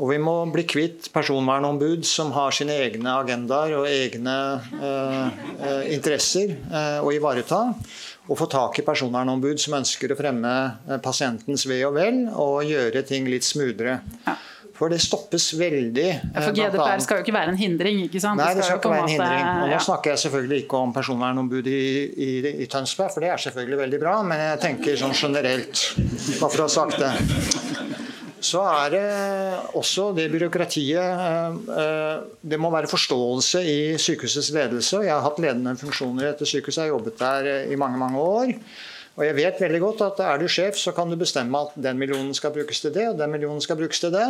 [0.00, 4.36] Og vi må bli kvitt personvernombud som har sine egne agendaer og egne
[4.78, 7.66] eh, eh, interesser eh, å ivareta.
[8.30, 10.52] Og få tak i personvernombud som ønsker å fremme
[11.04, 13.98] pasientens ve og vel og gjøre ting litt smoothere.
[14.82, 16.08] For det stoppes veldig.
[16.10, 18.00] Ja, for GDPR skal jo ikke være en hindring?
[18.08, 18.40] ikke sant?
[18.40, 19.50] Nei, det skal, ikke være en hindring.
[19.62, 22.30] Og nå snakker jeg selvfølgelig ikke om personvernombudet i, i,
[22.64, 25.84] i, Tønsberg, for det er selvfølgelig veldig bra, men jeg tenker sånn generelt.
[26.00, 27.12] Bare for å ha sagt det.
[28.42, 29.06] Så er det
[29.78, 35.04] også det byråkratiet eh, eh, Det må være forståelse i sykehusets ledelse.
[35.06, 38.18] Jeg har hatt ledende funksjoner i dette sykehuset, jeg har jobbet der i mange, mange
[38.18, 38.56] år.
[39.12, 41.98] Og jeg vet veldig godt at er du sjef, så kan du bestemme at den
[42.00, 44.24] millionen skal brukes til det, og den millionen skal brukes til det.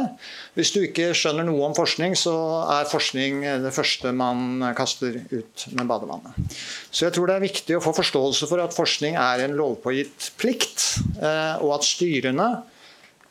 [0.56, 2.34] Hvis du ikke skjønner noe om forskning, så
[2.74, 6.58] er forskning det første man kaster ut med badevannet.
[6.90, 10.32] Så jeg tror det er viktig å få forståelse for at forskning er en lovpågitt
[10.42, 10.88] plikt,
[11.20, 12.50] eh, og at styrene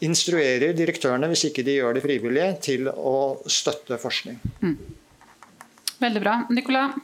[0.02, 4.39] instruerer direktørene, hvis ikke de gjør det frivillig, til å støtte forskning.
[4.64, 4.78] Mm.
[6.02, 6.39] Veldig bra.
[6.49, 6.95] Nicolas?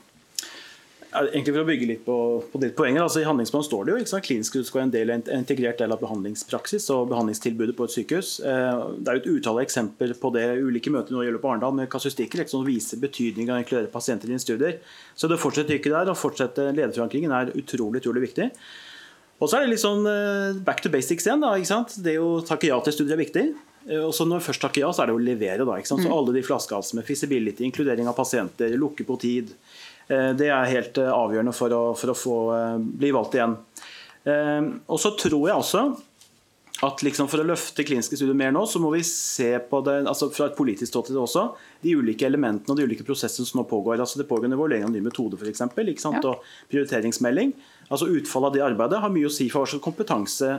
[1.25, 2.15] Egentlig For å bygge litt på,
[2.51, 4.93] på ditt poeng, altså I handlingsplanen står det jo ikke sant, klinisk skal være en,
[4.95, 8.31] del, en integrert del av behandlingspraksis og behandlingstilbudet på et sykehus.
[8.41, 11.77] Eh, det er jo et utall eksempler på det ulike møter nå gjelder på Arendal
[11.79, 14.81] med kasustikker som viser betydningen av å inkludere pasienter i dine studier.
[15.17, 18.51] Så det fortsetter ikke der, og fortsette lederforankringen er utrolig utrolig viktig.
[19.37, 21.43] Og så er det litt sånn eh, back to basics igjen.
[21.43, 21.97] da, ikke sant?
[22.03, 23.45] Det å takke ja til studier er viktig.
[23.87, 25.65] Eh, og så Når vi først takker ja, så er det å levere.
[25.67, 26.03] da, ikke sant?
[26.03, 26.15] Så mm.
[26.17, 29.53] Alle de flaskehalsene med feasibility, inkludering av pasienter, lukke på tid,
[30.07, 33.57] det er helt eh, avgjørende for å, for å få eh, bli valgt igjen.
[34.27, 35.81] Og så tror jeg også
[36.85, 39.95] at liksom for å løfte kliniske studier mer nå, så må vi se på det
[40.03, 41.45] altså fra et politisk ståsted også,
[41.81, 43.97] de ulike elementene og de ulike prosessene som nå pågår.
[44.03, 45.63] altså Det pågår en evaluering av ny metode f.eks.
[45.63, 46.11] Ja.
[46.19, 47.55] Og prioriteringsmelding.
[47.87, 50.51] altså Utfallet av det arbeidet har mye å si for hva slags kompetanse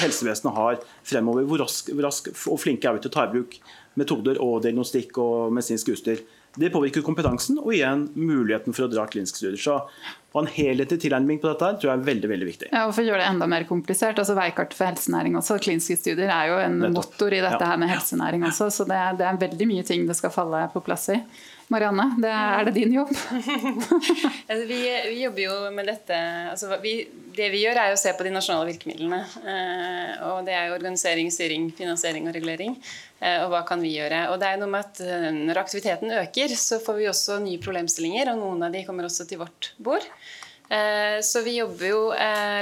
[0.00, 1.44] helsevesenet har fremover.
[1.50, 3.58] Hvor rask, hvor rask og flinke er vi til å ta i bruk
[4.00, 6.24] metoder og diagnostikk og medisinsk utstyr.
[6.56, 9.58] Det påvirker kompetansen og igjen muligheten for å dra kliniske studier.
[9.60, 9.80] Så
[10.36, 12.66] Og En helhetlig tilnærming på dette tror jeg er veldig veldig viktig.
[12.68, 15.96] Ja, og For å gjøre det enda mer komplisert, altså Veikartet for helsenæring også, kliniske
[15.96, 17.70] studier er jo en motor i dette ja.
[17.70, 20.66] her med helsenæring også, så det er, det er veldig mye ting det skal falle
[20.74, 21.20] på plass i.
[21.66, 23.08] Marianne, det er det din jobb?
[24.50, 26.18] altså, vi, vi, jobber jo med dette
[26.52, 26.92] altså, vi,
[27.34, 29.18] Det vi gjør, er å se på de nasjonale virkemidlene.
[29.42, 32.78] Eh, og Det er jo organisering, styring, finansiering og regulering.
[33.18, 34.28] Eh, og hva kan vi gjøre?
[34.30, 37.62] Og det er noe med at eh, Når aktiviteten øker, så får vi også nye
[37.62, 40.06] problemstillinger, og noen av de kommer også til vårt bord.
[40.66, 41.98] Så vi jobber jo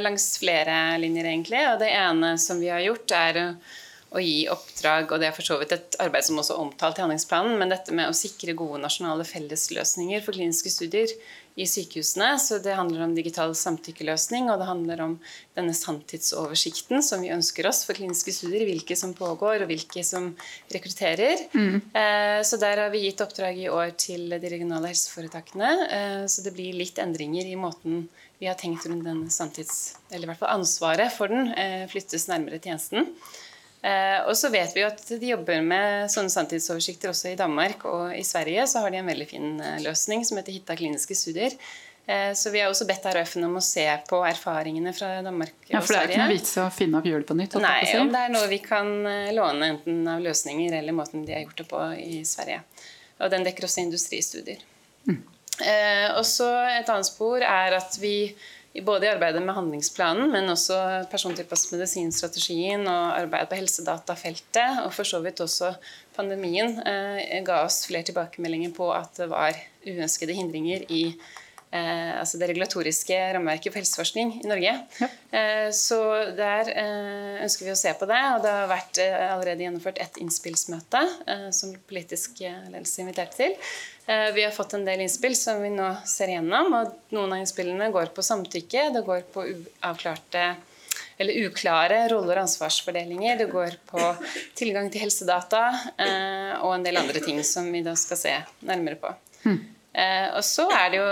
[0.05, 1.62] langs flere linjer, egentlig.
[1.70, 3.38] Og det ene som vi har gjort, er
[4.14, 7.00] å gi oppdrag, og det er for så vidt et arbeid som også er omtalt
[7.00, 11.10] i handlingsplanen, men dette med å sikre gode nasjonale fellesløsninger for kliniske studier
[11.54, 12.32] i sykehusene.
[12.42, 15.16] Så det handler om digital samtykkeløsning, og det handler om
[15.58, 20.32] denne sanntidsoversikten som vi ønsker oss for kliniske studier, hvilke som pågår, og hvilke som
[20.74, 21.46] rekrutterer.
[21.54, 21.80] Mm.
[21.90, 26.46] Eh, så der har vi gitt oppdrag i år til de regionale helseforetakene, eh, så
[26.46, 28.06] det blir litt endringer i måten
[28.38, 29.96] vi har tenkt rundt den sanntids...
[30.10, 33.08] Eller i hvert fall ansvaret for den eh, flyttes nærmere tjenesten.
[33.85, 37.85] Eh, og så vet vi jo at de jobber med sånne sanntidsoversikter også i Danmark.
[37.91, 41.16] Og i Sverige så har de en veldig fin eh, løsning som heter Hitta kliniske
[41.18, 41.53] studier.
[42.07, 45.68] Eh, så vi har også bedt RF-en om å se på erfaringene fra Danmark og
[45.68, 45.76] Sverige.
[45.76, 47.59] Ja, For det er ikke noe vits å finne opp hjulet på nytt?
[47.64, 48.91] Nei, om det er noe vi kan
[49.37, 52.62] låne enten av løsninger eller måten de har gjort det på i Sverige.
[53.20, 54.64] Og den dekker også industristudier.
[55.05, 55.20] Mm.
[55.62, 56.49] Eh, og så
[56.80, 58.35] Et annet spor er at vi
[58.83, 60.77] både i arbeidet med handlingsplanen, men også
[61.12, 65.70] persontilpasset medisinstrategien og arbeid på helsedatafeltet, og for så vidt også
[66.16, 69.55] pandemien, eh, ga oss flere tilbakemeldinger på at det var
[69.87, 71.05] uønskede hindringer i
[71.75, 74.75] eh, altså det regulatoriske rammeverket for helseforskning i Norge.
[75.01, 75.09] Ja.
[75.35, 75.99] Eh, så
[76.39, 78.20] der eh, ønsker vi å se på det.
[78.37, 83.57] Og det har vært eh, allerede gjennomført et innspillsmøte eh, som politisk ledelse inviterte til.
[84.07, 86.79] Eh, vi har fått en del innspill som vi nå ser igjennom.
[86.81, 90.55] og Noen av innspillene går på samtykke, det går på uavklarte
[91.16, 93.39] eller uklare roller og ansvarsfordelinger.
[93.39, 94.11] Det går på
[94.59, 98.35] tilgang til helsedata eh, og en del andre ting som vi da skal se
[98.66, 99.14] nærmere på.
[99.45, 99.61] Mm.
[99.95, 101.11] Eh, og så er det jo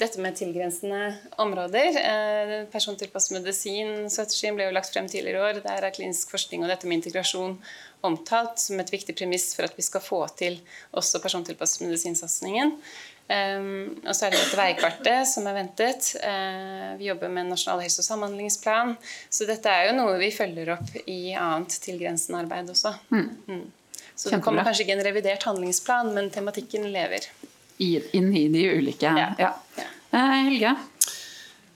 [0.00, 1.10] dette med tilgrensende
[1.44, 1.98] områder.
[2.00, 5.64] Eh, persontilpasset medisin-strategien ble jo lagt frem tidligere i år.
[5.66, 7.58] Der er klinisk forskning og dette med integrasjon
[8.04, 10.58] omtalt som et viktig premiss for at vi skal få til
[10.96, 12.78] også persontilpasset medisinsatsingen.
[13.24, 16.10] Um, og så er det dette veikartet som er ventet.
[16.20, 18.98] Uh, vi jobber med en nasjonal helse- og samhandlingsplan.
[19.32, 22.92] Så dette er jo noe vi følger opp i annet tilgrensende arbeid også.
[23.12, 23.30] Mm.
[23.48, 23.64] Mm.
[24.14, 27.24] Så det kommer kanskje ikke en revidert handlingsplan, men tematikken lever.
[27.82, 29.30] I, inn i de ulike ja.
[29.38, 29.54] ja.
[30.14, 30.76] Uh, Helge?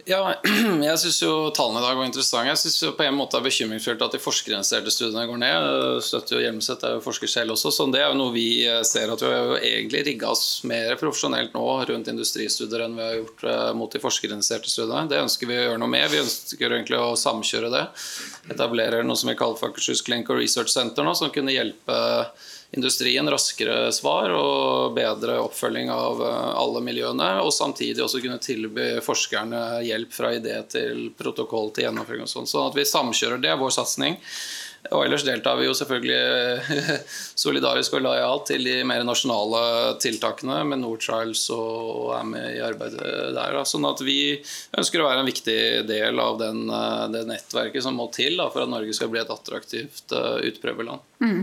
[0.08, 0.22] Ja,
[0.88, 2.48] jeg syns jo tallene i dag var interessante.
[2.48, 5.66] Jeg syns på en måte det er bekymringsfullt at de forskerregistrerte studiene går ned.
[6.04, 8.80] Støtter jo Hjelmeset er jo forsker selv også, så det er jo noe vi eh,
[8.88, 13.04] ser at vi har jo egentlig rigga oss mer profesjonelt nå rundt industristudier enn vi
[13.04, 15.10] har gjort eh, mot de forskerregistrerte studiene.
[15.12, 16.08] Det ønsker vi å gjøre noe med.
[16.14, 17.84] Vi ønsker egentlig å samkjøre det.
[18.54, 21.98] Etablere noe som vi kaller for Akershus Clinical Research Center nå, som kunne hjelpe
[22.76, 27.30] industrien raskere svar og bedre oppfølging av eh, alle miljøene.
[27.44, 32.26] Og samtidig også kunne tilby forskerne hjelp fra idé til protokoll til gjennomføring.
[32.26, 34.18] og sånn, Sånn at vi samkjører det, vår satsing.
[34.94, 36.78] Og ellers deltar vi jo selvfølgelig
[37.44, 39.62] solidarisk og lojalt til de mer nasjonale
[40.00, 43.58] tiltakene med Nortrials og er med i arbeidet der.
[43.68, 44.38] Sånn at vi
[44.78, 48.48] ønsker å være en viktig del av den, eh, det nettverket som må til da,
[48.52, 51.04] for at Norge skal bli et attraktivt eh, utprøveland.
[51.24, 51.42] Mm.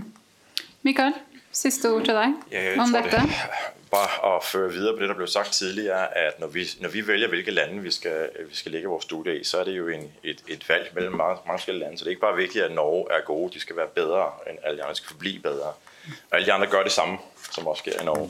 [0.86, 1.16] Mikael,
[1.56, 3.18] siste ord til deg ja, om dette.
[3.18, 6.92] Det, bare å føre videre på det der ble sagt tidligere, at når vi, når
[6.94, 9.76] vi velger hvilke land vi skal, vi skal legge vores studie i, så er det
[9.78, 11.98] jo en, et, et, valg mellom mange, mange forskjellige land.
[11.98, 14.62] Så det er ikke bare viktig at Norge er gode, de skal være bedre enn
[14.62, 15.00] alle de andre.
[15.00, 15.74] Skal forbli bedre.
[16.12, 17.18] Og alle de andre gjør det samme
[17.50, 18.30] som også skjer i Norge.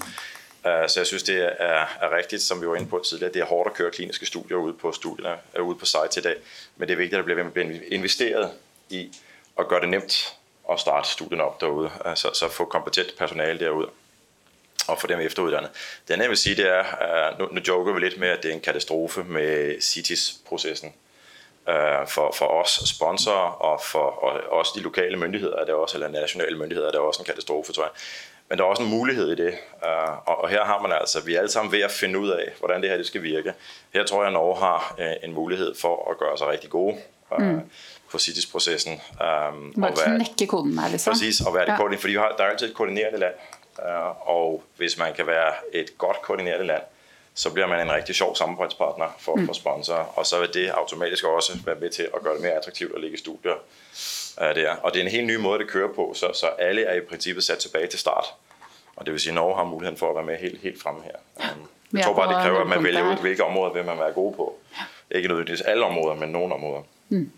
[0.66, 3.44] Uh, så jeg synes det er, er riktig, som vi var inne på tidligere, det
[3.44, 6.56] er hårdt å køre kliniske studier ude på, studierne, ude på site i dag.
[6.78, 9.06] Men det er viktig at det blir investeret i
[9.56, 10.18] å gjøre det nemt
[10.72, 11.92] at starte studiene opp derude.
[12.06, 13.90] Altså, så få kompetent personale derude
[14.88, 15.70] og få dem efteruddannet.
[16.08, 16.84] Det andet jeg vil sige, det er,
[17.40, 20.94] nu, nu joker vi lidt med, at det er en katastrofe med CITES-processen.
[22.08, 26.08] For, for os sponsorer og for og også de lokale myndigheder er det også, eller
[26.08, 27.92] nationale myndigheder er det også en katastrofe, tror jeg.
[28.50, 29.54] Men der er også en mulighed i det.
[30.26, 32.54] Og, og her har man altså, vi er alle sammen ved at finde ud af,
[32.60, 33.54] hvordan det her det skal virke.
[33.94, 36.98] Her tror jeg, at Norge har øh, en mulighed for at gøre sig rigtig gode.
[37.40, 37.62] Mm
[38.18, 38.94] CITES-prosessen.
[38.94, 41.14] Um, Bare knekke koden her, liksom.
[41.14, 43.34] Precis, og være det koordinert, fordi der er alltid et koordinerende land.
[43.80, 46.82] Uh, og hvis man kan være et godt koordinerende land,
[47.34, 49.46] så blir man en riktig sjov samarbeidspartner for, mm.
[49.46, 50.06] for sponsorer.
[50.16, 53.00] Og så vil det automatisk også være med til å gjøre det mer attraktivt å
[53.00, 53.60] ligge studier
[54.42, 54.76] uh, der.
[54.84, 57.06] Og det er en helt ny måte det kører på, så, så alle er i
[57.10, 58.34] prinsippet satt tilbake til start.
[58.96, 61.20] Og det vil si Norge har muligheten for å være med helt, helt fremme her.
[61.44, 64.14] Um, Jeg tror bare det krever at man velger ut hvilke områder vil man være
[64.16, 64.54] gode på.
[65.12, 66.88] Ikke nødvendigvis alle områder, men noen områder.
[67.10, 67.32] Mm.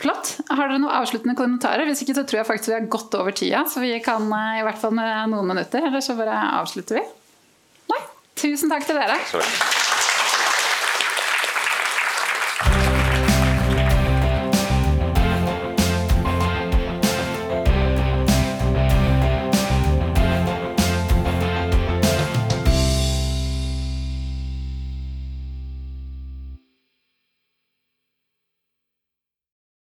[0.00, 0.34] Flott.
[0.50, 1.86] Har dere noen avsluttende kommentarer?
[1.88, 4.60] Hvis ikke så tror jeg faktisk vi har gått over tida, så vi kan eh,
[4.60, 5.86] i hvert fall med noen minutter.
[5.86, 7.04] Eller så bare avslutter vi.
[7.94, 8.02] Nei.
[8.44, 9.20] Tusen takk til dere.